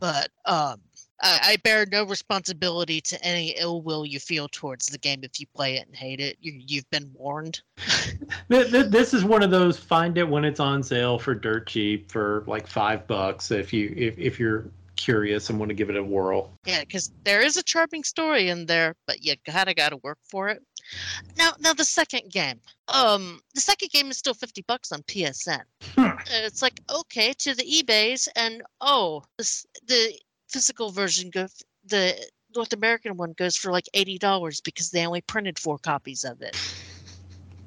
[0.00, 0.80] but um
[1.20, 5.40] I, I bear no responsibility to any ill will you feel towards the game if
[5.40, 6.36] you play it and hate it.
[6.40, 7.60] You, you've been warned.
[8.50, 11.66] Th- th- this is one of those find it when it's on sale for dirt
[11.66, 15.88] cheap for like five bucks if you if, if you're curious and want to give
[15.88, 16.52] it a whirl.
[16.66, 19.96] Yeah, because there is a charming story in there, but you kind of got to
[19.98, 20.62] work for it.
[21.36, 22.60] Now, now the second game.
[22.88, 25.62] Um, the second game is still fifty bucks on PSN.
[25.94, 26.08] Hmm.
[26.30, 30.18] It's like okay to the eBay's, and oh, this, the
[30.48, 31.46] physical version go
[31.84, 32.14] the
[32.54, 36.42] North American one goes for like eighty dollars because they only printed four copies of
[36.42, 36.56] it.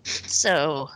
[0.03, 0.89] So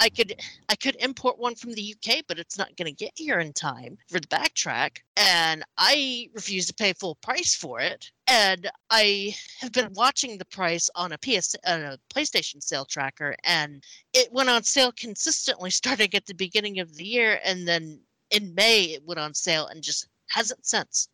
[0.00, 3.12] I could I could import one from the UK, but it's not going to get
[3.14, 8.10] here in time for the backtrack, and I refuse to pay full price for it.
[8.26, 12.84] And I have been watching the price on a PS on uh, a PlayStation sale
[12.84, 17.66] tracker, and it went on sale consistently starting at the beginning of the year, and
[17.66, 18.00] then
[18.30, 21.08] in May it went on sale and just hasn't since.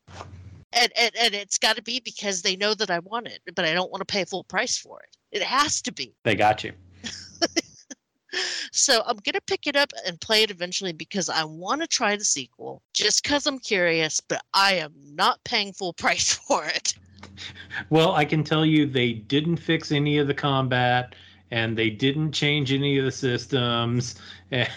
[0.75, 3.65] And, and, and it's got to be because they know that I want it, but
[3.65, 5.17] I don't want to pay full price for it.
[5.31, 6.15] It has to be.
[6.25, 6.73] They got you.
[8.73, 12.17] So I'm gonna pick it up and play it eventually because I want to try
[12.17, 14.21] the sequel, just because I'm curious.
[14.21, 16.95] But I am not paying full price for it.
[17.91, 21.15] Well, I can tell you they didn't fix any of the combat
[21.53, 24.17] and they didn't change any of the systems.
[24.51, 24.69] And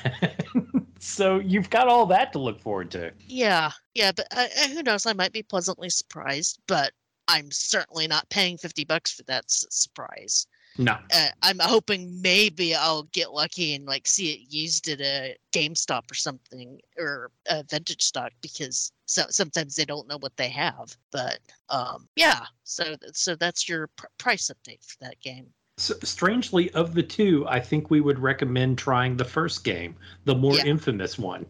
[1.00, 3.12] so you've got all that to look forward to.
[3.28, 5.06] Yeah, yeah, but uh, uh, who knows?
[5.06, 6.94] I might be pleasantly surprised, but
[7.28, 10.48] I'm certainly not paying fifty bucks for that s- surprise.
[10.78, 10.98] No.
[11.14, 16.10] Uh, I'm hoping maybe I'll get lucky and like see it used at a GameStop
[16.10, 20.96] or something or a vintage stock because so sometimes they don't know what they have.
[21.12, 25.48] But um, yeah, so so that's your pr- price update for that game.
[25.78, 30.34] S strangely, of the two, I think we would recommend trying the first game, the
[30.36, 30.66] more Yeah.
[30.66, 31.46] infamous one,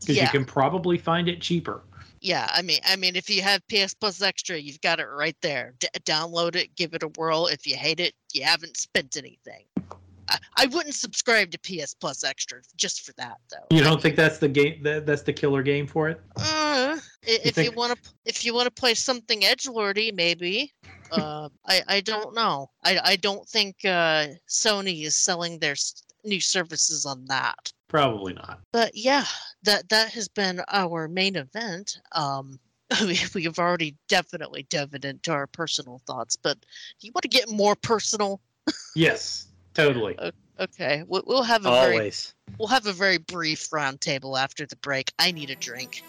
[0.00, 1.82] because you can probably find it cheaper.
[2.22, 2.50] yeah.
[2.52, 5.74] I mean, I mean, if you have PS Plus Extra, you've got it right there.
[5.78, 7.46] D- download it, give it a whirl.
[7.46, 9.64] If you hate it, you haven't spent anything.
[10.56, 13.76] I, wouldn't subscribe to PS Plus Extra just for that, though.
[13.76, 14.82] You don't think that's the game?
[14.82, 16.20] That, that's the killer game for it?
[16.36, 20.72] Uh, if you think- want to, if you want to play something edge lordy, maybe.
[21.12, 22.70] Uh, I I don't know.
[22.84, 25.74] I I don't think uh, Sony is selling their
[26.22, 27.72] new services on that.
[27.88, 28.60] Probably not.
[28.72, 29.24] But yeah,
[29.64, 31.98] that that has been our main event.
[32.12, 32.60] Um,
[33.00, 37.50] we, we've already definitely dove into our personal thoughts, but do you want to get
[37.50, 38.40] more personal?
[38.94, 39.46] Yes.
[39.86, 40.16] Totally.
[40.58, 42.12] Okay, we'll, we'll have a very
[42.58, 45.12] we'll have a very brief roundtable after the break.
[45.18, 46.02] I need a drink.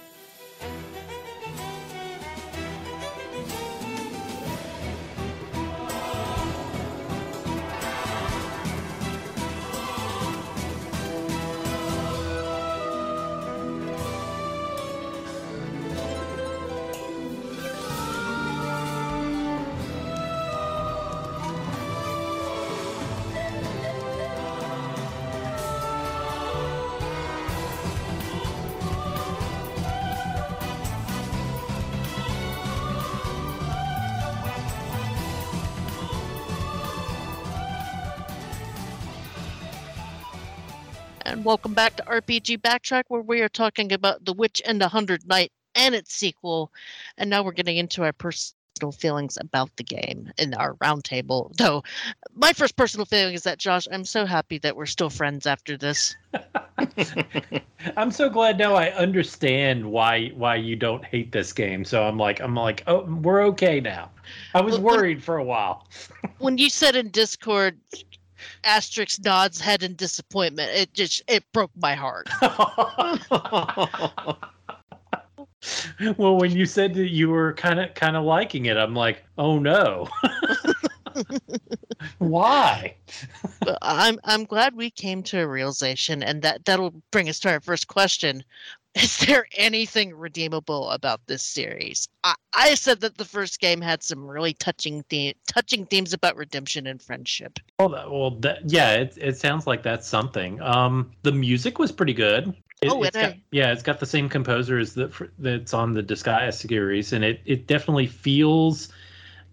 [41.41, 44.87] And welcome back to RPG Backtrack, where we are talking about The Witch and the
[44.87, 46.71] Hundred Knight and its sequel.
[47.17, 51.51] And now we're getting into our personal feelings about the game in our roundtable.
[51.57, 51.83] Though,
[52.35, 55.77] my first personal feeling is that, Josh, I'm so happy that we're still friends after
[55.77, 56.15] this.
[57.97, 61.83] I'm so glad now I understand why why you don't hate this game.
[61.83, 64.11] So I'm like I'm like oh we're okay now.
[64.53, 65.87] I was Well, when- worried for a while.
[66.37, 67.79] when you said in Discord,
[68.63, 72.29] asterisk nods head in disappointment, it just it broke my heart.
[76.17, 79.23] well, when you said that you were kind of kind of liking it, I'm like,
[79.37, 80.07] oh no.
[82.17, 82.95] Why?
[83.81, 87.59] I'm I'm glad we came to a realization, and that that'll bring us to our
[87.59, 88.43] first question.
[88.95, 92.09] Is there anything redeemable about this series?
[92.25, 96.35] I, I said that the first game had some really touching the- touching themes about
[96.35, 97.59] redemption and friendship.
[97.79, 100.61] Well, that, well, that, yeah, it it sounds like that's something.
[100.61, 102.49] Um, the music was pretty good.
[102.81, 105.93] It, Oh, it's got, yeah, it's got the same composer as the fr- that's on
[105.93, 108.89] the Disgaea series, and it it definitely feels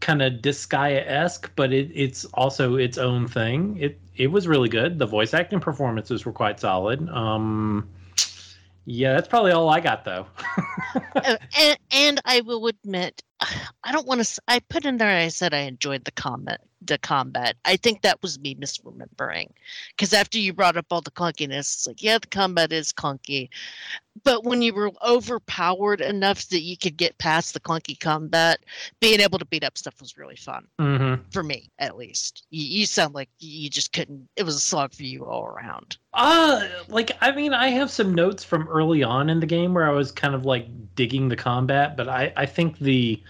[0.01, 3.77] kind of Disgaea esque, but it, it's also its own thing.
[3.79, 4.99] It it was really good.
[4.99, 7.09] The voice acting performances were quite solid.
[7.11, 7.89] Um,
[8.89, 10.27] yeah, that's probably all I got though.
[11.15, 14.43] Uh, and, and I will admit, I don't want to.
[14.49, 15.17] I put in there.
[15.17, 16.61] I said I enjoyed the combat.
[16.83, 17.57] The combat.
[17.65, 19.51] I think that was me misremembering,
[19.91, 23.49] because after you brought up all the clunkiness, it's like, yeah, the combat is clunky,
[24.23, 28.61] but when you were overpowered enough that you could get past the clunky combat,
[29.01, 31.23] being able to beat up stuff was really fun mm-hmm.
[31.31, 32.45] for me, at least.
[32.51, 34.29] You, you sound like you just couldn't.
[34.37, 35.97] It was a slog for you all around.
[36.15, 39.89] Uh, like I mean, I have some notes from early on in the game where
[39.89, 43.21] I was kind of like digging the combat, but I I think the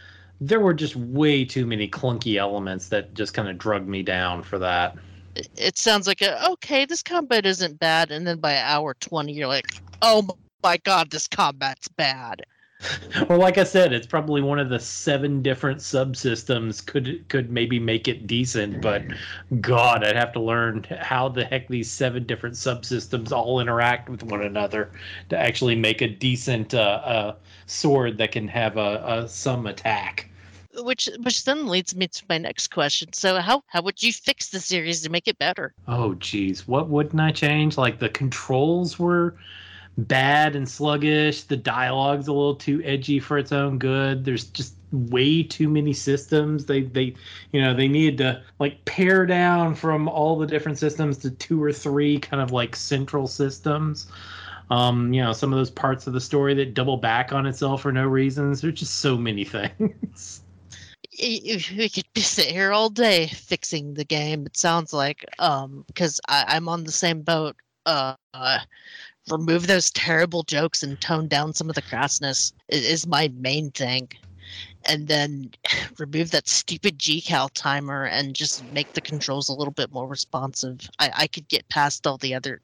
[0.40, 4.42] there were just way too many clunky elements that just kind of drug me down
[4.42, 4.96] for that.
[5.34, 9.32] it- it sounds like a, okay, this combat isn't bad, and then by hour twenty,
[9.32, 9.66] you're like,
[10.02, 10.26] oh
[10.64, 12.42] my god, this combat's bad.
[13.28, 17.78] Well, like I said, it's probably one of the seven different subsystems could could maybe
[17.78, 19.02] make it decent, but
[19.60, 24.22] God, I'd have to learn how the heck these seven different subsystems all interact with
[24.22, 24.90] one another
[25.30, 27.34] to actually make a decent uh, uh,
[27.66, 30.30] sword that can have a, a some attack.
[30.76, 33.12] Which which then leads me to my next question.
[33.12, 35.74] So how how would you fix the series to make it better?
[35.88, 37.76] Oh geez, what wouldn't I change?
[37.76, 39.34] Like the controls were
[39.98, 41.42] bad and sluggish.
[41.42, 44.24] The dialogue's a little too edgy for its own good.
[44.24, 46.64] There's just way too many systems.
[46.64, 47.14] They they
[47.52, 51.62] you know, they needed to like pare down from all the different systems to two
[51.62, 54.06] or three kind of like central systems.
[54.70, 57.82] Um, you know, some of those parts of the story that double back on itself
[57.82, 58.60] for no reasons.
[58.60, 60.42] There's just so many things.
[61.20, 64.46] We could sit here all day fixing the game.
[64.46, 67.56] It sounds like um because I'm on the same boat.
[67.86, 68.14] Uh,
[69.30, 74.08] remove those terrible jokes and tone down some of the crassness is my main thing.
[74.86, 75.50] And then
[75.98, 80.88] remove that stupid GCal timer and just make the controls a little bit more responsive.
[80.98, 82.60] I, I could get past all the other.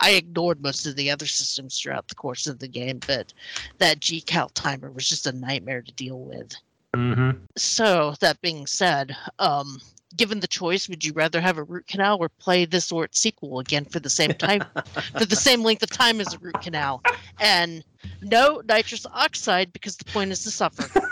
[0.00, 3.32] I ignored most of the other systems throughout the course of the game, but
[3.78, 6.54] that GCal timer was just a nightmare to deal with.
[6.94, 7.38] mm-hmm.
[7.56, 9.80] So that being said, um,
[10.16, 13.18] given the choice, would you rather have a root canal or play this or its
[13.20, 14.62] sequel again for the same time,
[15.18, 17.02] for the same length of time as a root canal?
[17.40, 17.84] And
[18.22, 20.88] no nitrous oxide because the point is to suffer.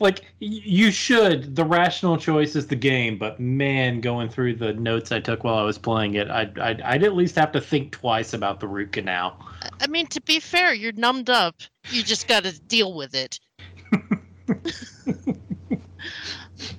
[0.00, 5.12] like you should the rational choice is the game but man going through the notes
[5.12, 7.92] i took while i was playing it i'd, I'd, I'd at least have to think
[7.92, 11.56] twice about the root canal I- I mean, to be fair, you're numbed up.
[11.90, 13.38] You just got to deal with it.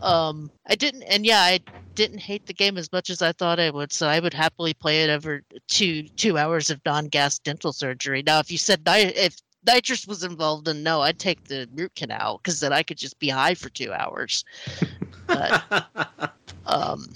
[0.01, 1.59] um, I didn't, and yeah, I
[1.95, 3.91] didn't hate the game as much as I thought I would.
[3.91, 8.23] So I would happily play it over two two hours of non-gas dental surgery.
[8.23, 11.95] Now, if you said ni- if nitrous was involved, then no, I'd take the root
[11.95, 14.45] canal because then I could just be high for two hours.
[15.27, 15.63] But
[16.67, 17.07] Um,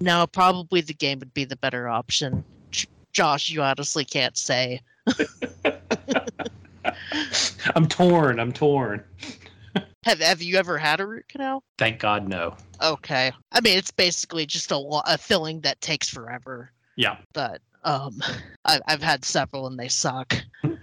[0.00, 2.44] no, probably the game would be the better option.
[2.70, 4.80] J- Josh, you honestly can't say.
[7.74, 8.40] I'm torn.
[8.40, 9.02] I'm torn.
[10.04, 11.62] Have Have you ever had a root canal?
[11.78, 12.56] Thank God, no.
[12.82, 16.72] Okay, I mean it's basically just a, lo- a filling that takes forever.
[16.96, 17.18] Yeah.
[17.32, 18.22] But um,
[18.64, 20.34] I, I've had several and they suck.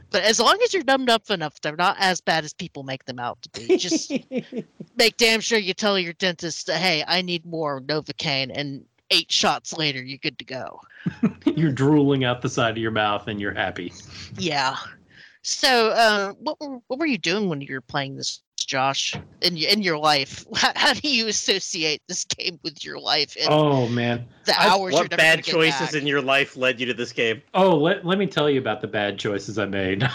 [0.10, 3.06] But as long as you're numbed up enough, they're not as bad as people make
[3.06, 3.78] them out to be.
[3.78, 4.12] Just
[4.98, 9.74] make damn sure you tell your dentist, "Hey, I need more Novocaine," and eight shots
[9.78, 10.82] later, you're good to go.
[11.46, 13.94] You're drooling out the side of your mouth and you're happy.
[14.38, 14.76] Yeah.
[15.42, 19.16] So, uh, what were what were you doing when you were playing this, Josh?
[19.42, 23.36] In your in your life, how, how do you associate this game with your life
[23.40, 24.26] and Oh man.
[24.46, 25.94] the I- hours you're what never bad gonna get choices back?
[26.02, 27.42] in your life led you to this game?
[27.56, 30.04] Oh, let, let me tell you about the bad choices I made.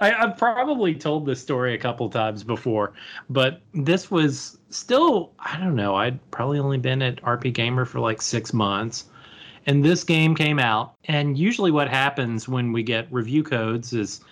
[0.00, 2.92] I, I've probably told this story a couple times before,
[3.28, 8.22] but this was still, I don't know, I'd probably only been at RPGamer for like
[8.22, 9.04] six months.
[9.66, 10.94] And this game came out.
[11.04, 14.26] And usually, what happens when we get review codes is y-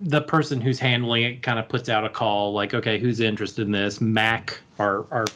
[0.00, 3.66] the person who's handling it kind of puts out a call like, okay, who's interested
[3.66, 4.00] in this?
[4.00, 5.26] Mac, our, our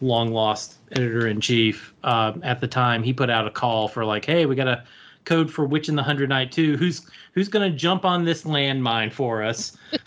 [0.00, 4.04] long lost editor in chief um, at the time, he put out a call for
[4.04, 4.84] like, hey, we got a
[5.24, 6.76] code for Witch in the Hundred Knight Two.
[6.76, 9.76] Who's who's gonna jump on this landmine for us?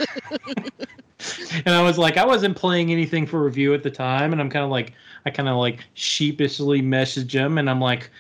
[1.66, 4.50] and I was like, I wasn't playing anything for review at the time, and I'm
[4.50, 4.94] kind of like,
[5.26, 8.12] I kind of like sheepishly message him, and I'm like.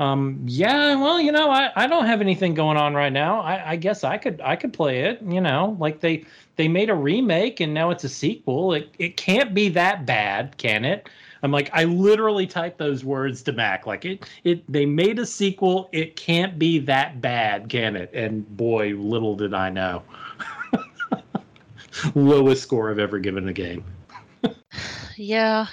[0.00, 3.40] Um, yeah, well, you know, I, I don't have anything going on right now.
[3.40, 5.20] I, I guess I could I could play it.
[5.20, 6.24] You know, like they
[6.56, 8.72] they made a remake and now it's a sequel.
[8.72, 11.10] It it can't be that bad, can it?
[11.42, 13.86] I'm like, I literally typed those words to Mac.
[13.86, 14.64] Like it, it.
[14.72, 15.90] They made a sequel.
[15.92, 18.10] It can't be that bad, can it?
[18.14, 20.02] And boy, little did I know.
[22.14, 23.84] Lowest score I've ever given a game.
[25.16, 25.66] Yeah,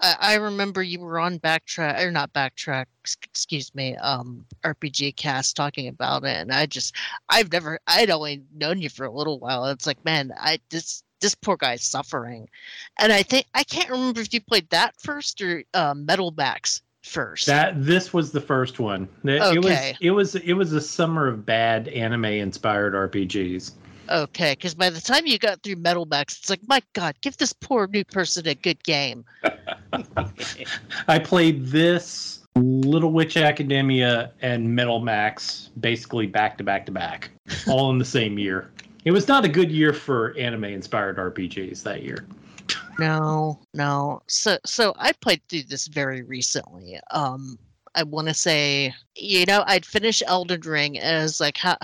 [0.00, 2.86] I, I remember you were on backtrack or not backtrack.
[3.04, 6.94] ex- Excuse me, um, RPG cast talking about it, and I just
[7.28, 9.66] I've never I'd only known you for a little while.
[9.66, 12.48] It's like, man, I this this poor guy's suffering,
[12.98, 16.82] and I think I can't remember if you played that first or um, Metal Max
[17.02, 17.46] first.
[17.46, 19.08] That this was the first one.
[19.24, 19.96] It, it was Okay.
[20.00, 23.72] it was it was a summer of bad anime inspired RPGs.
[24.10, 27.36] Okay, because by the time you got through Metal Max, it's like, my God, give
[27.36, 29.24] this poor new person a good game.
[31.08, 37.30] I played this Little Witch Academia and Metal Max basically back to back to back,
[37.68, 38.70] all in the same year.
[39.04, 42.26] It was not a good year for anime inspired RPGs that year.
[42.98, 44.20] No, no.
[44.26, 46.98] So so I played through this very recently.
[47.10, 47.58] Um
[47.94, 51.76] I want to say, you know, I'd finished Elden Ring and I was like, how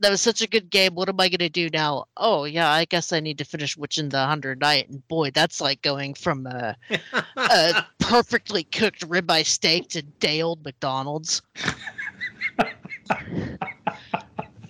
[0.00, 0.94] that was such a good game.
[0.94, 2.04] What am I gonna do now?
[2.16, 4.88] Oh yeah, I guess I need to finish Witch in the Hundred Knight.
[4.88, 6.76] And boy, that's like going from a,
[7.36, 11.42] a perfectly cooked ribeye steak to day old McDonald's.
[12.58, 13.58] Wait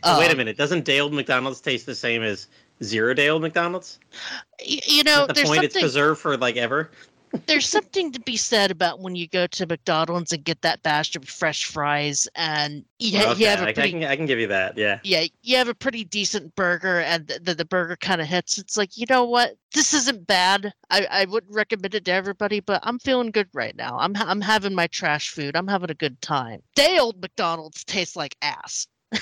[0.03, 0.57] a Um, minute.
[0.57, 2.47] Doesn't day old McDonald's taste the same as
[2.83, 3.99] zero day old McDonald's?
[4.65, 6.91] You know, the there's point it's preserved for like ever.
[7.47, 11.17] There's something to be said about when you go to McDonald's and get that batch
[11.17, 14.27] of fresh fries, and you, okay, you have I, a I pretty can I can
[14.27, 14.77] give you that.
[14.77, 14.99] Yeah.
[15.03, 18.59] yeah, you have a pretty decent burger, and the, the, the burger kind of hits.
[18.59, 20.73] It's like you know what, this isn't bad.
[20.91, 23.99] I, I wouldn't recommend it to everybody, but I'm feeling good right now.
[23.99, 25.57] I'm I'm having my trash food.
[25.57, 26.63] I'm having a good time.
[26.75, 28.87] Day old McDonald's tastes like ass.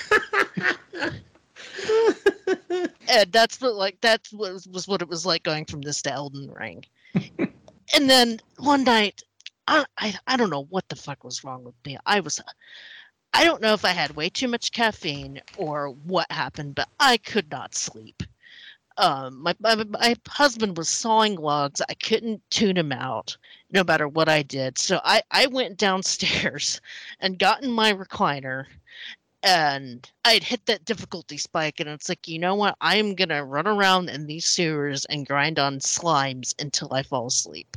[3.07, 6.01] and that's what like that's what was, was what it was like going from this
[6.03, 6.83] to Elden Ring.
[7.93, 9.23] and then one night,
[9.67, 11.97] I, I I don't know what the fuck was wrong with me.
[12.05, 12.41] I was,
[13.33, 17.17] I don't know if I had way too much caffeine or what happened, but I
[17.17, 18.23] could not sleep.
[18.97, 21.81] Um, my, my my husband was sawing logs.
[21.87, 23.37] I couldn't tune him out,
[23.71, 24.77] no matter what I did.
[24.77, 26.81] So I I went downstairs
[27.19, 28.65] and got in my recliner
[29.43, 32.75] and I'd hit that difficulty spike, and it's like, you know what?
[32.81, 37.76] I'm gonna run around in these sewers and grind on slimes until I fall asleep.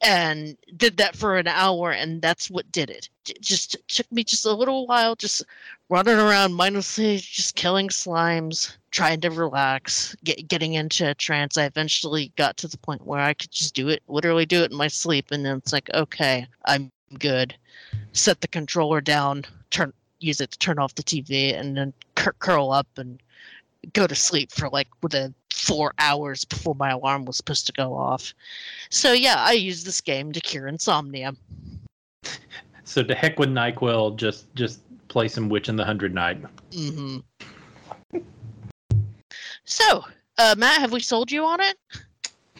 [0.00, 3.08] And did that for an hour, and that's what did it.
[3.28, 5.42] It just took me just a little while, just
[5.88, 11.58] running around mindlessly, just killing slimes, trying to relax, get, getting into a trance.
[11.58, 14.70] I eventually got to the point where I could just do it, literally do it
[14.70, 17.56] in my sleep, and then it's like, okay, I'm good.
[18.12, 22.34] Set the controller down, turn use it to turn off the TV and then cur-
[22.38, 23.22] curl up and
[23.92, 27.94] go to sleep for like within four hours before my alarm was supposed to go
[27.94, 28.32] off.
[28.90, 31.34] So yeah, I use this game to cure insomnia.
[32.84, 36.42] So to heck with Nyquil, just just play some Witch in the Hundred Knight.
[36.70, 37.18] Mm-hmm.
[39.66, 40.04] So,
[40.38, 41.76] uh, Matt, have we sold you on it?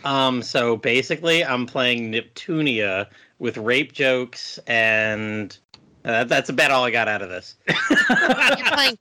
[0.05, 3.07] Um, so basically, I'm playing Neptunia
[3.39, 5.57] with rape jokes, and
[6.09, 7.57] uh, that's about all I got out of this.
[7.69, 8.99] You're playing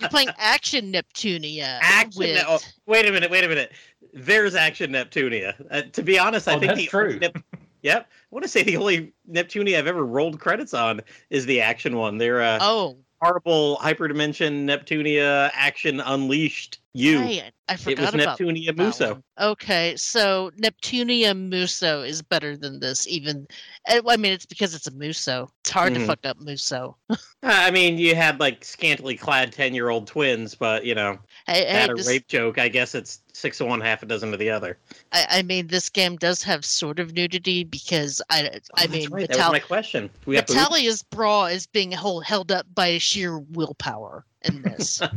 [0.00, 1.78] you're playing Action Neptunia.
[1.82, 2.18] Action.
[2.20, 3.30] with- Oh, wait a minute.
[3.30, 3.72] Wait a minute.
[4.14, 5.54] There's Action Neptunia.
[5.70, 7.04] Uh, to be honest, I Oh, think that's the true.
[7.14, 7.42] only Nep-
[7.82, 8.08] yep.
[8.10, 11.96] I want to say the only Neptunia I've ever rolled credits on is the Action
[11.96, 12.16] one.
[12.18, 16.78] They're uh, Oh, horrible hyperdimension Neptunia Action Unleashed.
[16.96, 17.20] You.
[17.20, 17.52] right.
[17.68, 19.12] I It forgot was about Neptunia Muso.
[19.14, 19.22] one.
[19.40, 23.08] Okay, so Neptunia Muso is better than this.
[23.08, 23.46] Even,
[23.88, 25.50] eh, I mean, it's because it's a Muso.
[25.62, 25.96] It's hard Mhm.
[25.96, 26.96] to fuck up Muso.
[27.42, 31.18] I mean, you had like scantily clad ten year old twins, but you know
[31.48, 32.58] Hey, hey, that a rape joke.
[32.58, 34.78] I guess it's six of one, half a dozen of the other.
[35.12, 38.88] I, I mean, this game does have sort of nudity because I, I Oh, that's
[38.92, 39.28] mean, right.
[39.28, 40.10] that was my Vital- question.
[40.24, 40.58] We have boobs?
[40.58, 45.02] Metallia's bra is being hold, held up by sheer willpower in this.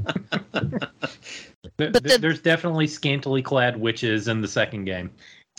[1.78, 5.12] Th- But the- there's definitely scantily clad witches in the second game.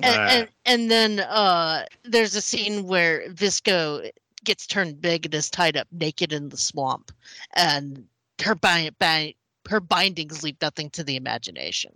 [0.03, 4.11] and, Uh, and and then uh there's a scene where Visco
[4.45, 7.13] gets turned big and is tied up naked in the swamp,
[7.55, 8.07] and
[8.43, 9.35] her bind, bind
[9.69, 11.93] her bindings leave nothing to the imagination.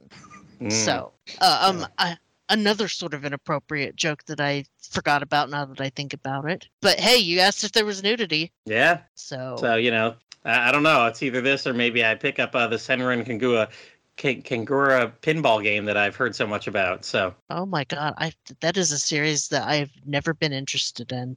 [0.60, 0.70] Mm.
[0.70, 2.18] So, uh, um, I,
[2.50, 6.68] another sort of inappropriate joke that I forgot about now that I think about it.
[6.82, 8.98] But hey, you asked if there was nudity, yeah.
[9.14, 10.14] so, So you know,
[10.44, 11.06] I, I don't know.
[11.06, 13.74] It's either this or maybe I pick up uh, the Senran Kangua K-
[14.16, 17.04] Kagura pinball game that I've heard so much about.
[17.04, 21.36] So oh my god, I that is a series that I've never been interested in.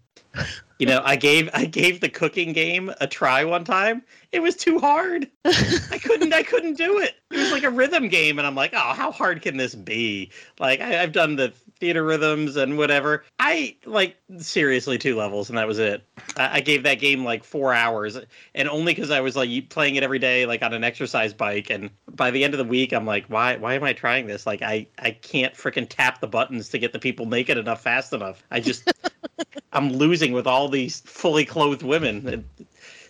[0.79, 4.03] you know, I gave I gave the cooking game a try one time.
[4.31, 5.29] It was too hard.
[5.45, 7.15] I couldn't I couldn't do it.
[7.31, 10.31] It was like a rhythm game, and I'm like, oh, how hard can this be?
[10.59, 13.23] Like I, I've done the Theatrhythms and whatever.
[13.39, 16.03] I like seriously two levels, and that was it.
[16.35, 18.17] I, I gave that game like four hours,
[18.55, 21.69] and only because I was like playing it every day, like on an exercise bike.
[21.69, 24.45] And by the end of the week, I'm like, why why am I trying this?
[24.45, 28.13] Like I I can't freaking tap the buttons to get the people naked enough fast
[28.13, 28.43] enough.
[28.51, 28.91] I just
[29.73, 32.27] I'm losing with all these fully clothed women.
[32.27, 32.45] And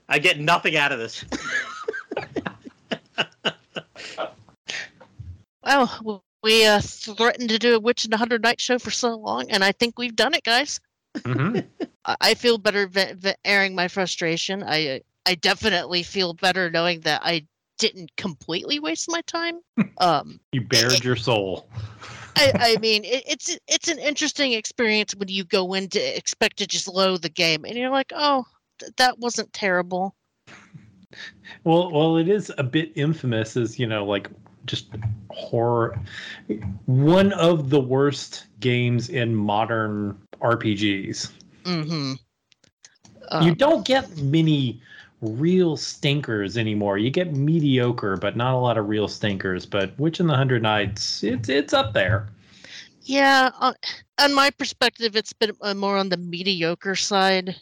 [0.10, 1.26] I get nothing out of this.
[5.68, 8.90] Well, w- we uh, threatened to do a Witch in a Hundred Knight show for
[8.90, 10.80] so long, and I think we've done it, guys.
[11.24, 11.65] Mhm.
[12.06, 14.64] I, feel better ve- ve- airing my frustration.
[14.64, 17.45] I I definitely feel better knowing that I
[17.80, 19.60] didn't completely waste my time.
[19.99, 21.68] Um, You bared your soul.
[22.36, 26.57] I, I mean, it, it's it's an interesting experience when you go in to expect
[26.57, 28.45] to just load the game, and you're like, oh,
[28.80, 30.15] th- that wasn't terrible.
[31.64, 34.30] Well, well, it is a bit infamous as you know, like
[34.68, 34.88] just
[35.31, 35.99] horror.
[36.85, 41.31] One of the worst games in modern RPGs.
[41.64, 42.14] Mm-hmm.
[43.44, 44.81] you don't get many
[45.22, 46.98] real stinkers anymore.
[46.98, 49.65] You get mediocre, but not a lot of real stinkers.
[49.65, 52.30] But Witch in the Hundred Knights, it's it's up there.
[53.02, 53.73] Yeah, on,
[54.19, 57.56] on my perspective, it's been uh, more on the mediocre side.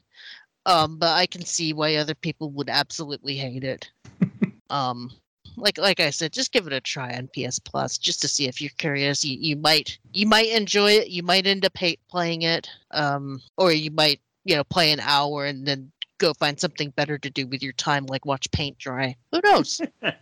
[0.65, 3.91] Um, but I can see why other people would absolutely hate it.
[4.71, 5.11] um,
[5.57, 8.47] like like I said, just give it a try on PS Plus, just to see
[8.47, 9.23] if you're curious.
[9.23, 11.09] You you might you might enjoy it.
[11.09, 11.77] You might end up
[12.09, 12.69] playing it.
[12.91, 17.17] Um, or you might you know play an hour and then go find something better
[17.17, 19.15] to do with your time, like watch paint dry.
[19.31, 19.81] Who knows?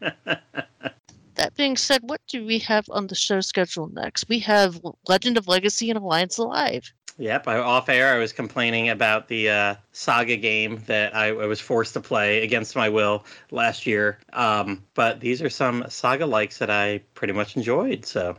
[1.35, 4.29] That being said, what do we have on the show schedule next?
[4.29, 6.93] We have Legend of Legacy and Alliance Alive.
[7.17, 11.45] Yep, I, off air, I was complaining about the uh, Saga game that I, I
[11.45, 14.17] was forced to play against my will last year.
[14.33, 18.05] Um, but these are some Saga likes that I pretty much enjoyed.
[18.05, 18.35] So,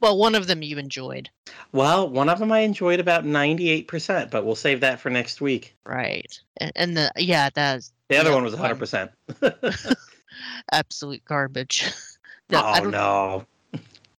[0.00, 1.28] Well, one of them you enjoyed,
[1.72, 5.76] well, one of them I enjoyed about 98%, but we'll save that for next week.
[5.84, 6.40] right?
[6.58, 9.10] And, and the yeah, that's The other one was 100%.
[10.72, 11.92] absolute garbage.
[12.50, 12.90] no, I oh, don't.
[12.92, 13.46] no.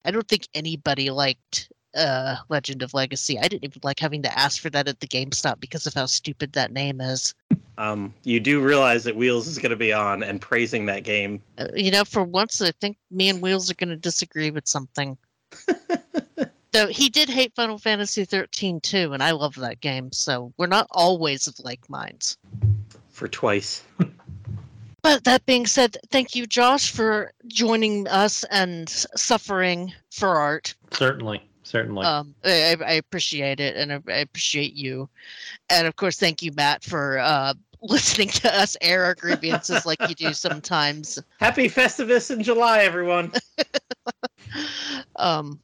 [0.04, 3.38] I don't think anybody liked uh, Legend of Legacy.
[3.38, 6.06] I didn't even like having to ask for that at the GameStop because of how
[6.06, 7.34] stupid that name is.
[7.76, 11.42] Um, you do realize that Wheels is going to be on and praising that game.
[11.58, 14.66] Uh, you know, for once, I think me and Wheels are going to disagree with
[14.66, 15.16] something.
[16.72, 20.66] Though he did hate Final Fantasy 13 too, and I love that game, so we're
[20.66, 22.36] not always of like minds.
[23.10, 23.84] For twice.
[25.02, 30.74] But that being said, thank you, Josh, for joining us and suffering for art.
[30.92, 32.06] Certainly, certainly.
[32.06, 35.08] Um, I, I appreciate it, and I, I appreciate you,
[35.70, 40.00] and of course, thank you, Matt, for uh, listening to us air our grievances like
[40.08, 41.18] you do sometimes.
[41.40, 43.32] Happy Festivus in July, everyone.
[45.16, 45.58] um,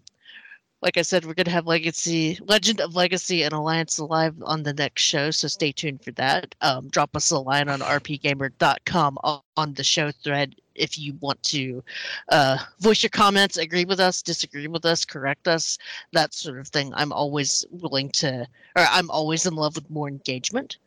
[0.83, 4.73] like I said, we're gonna have Legacy, Legend of Legacy, and Alliance Alive on the
[4.73, 6.55] next show, so stay tuned for that.
[6.63, 11.43] Um, drop us a line on rpgamer.com o- on the show thread if you want
[11.45, 11.83] to
[12.31, 15.79] uh, voice your comments, agree with us, disagree with us, correct us,
[16.13, 16.93] that sort of thing.
[16.95, 18.47] I'm always willing to,
[18.77, 20.79] or I'm always in love with more engagement.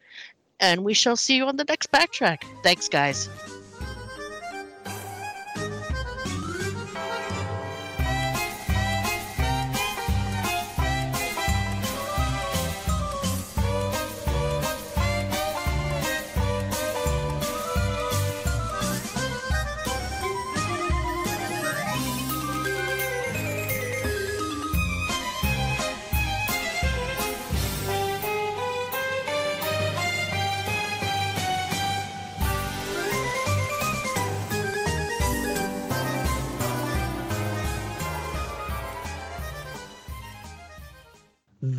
[0.60, 2.44] And we shall see you on the next backtrack.
[2.64, 3.30] Thanks, guys.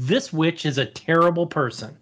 [0.06, 1.93] This witch is a terrible person.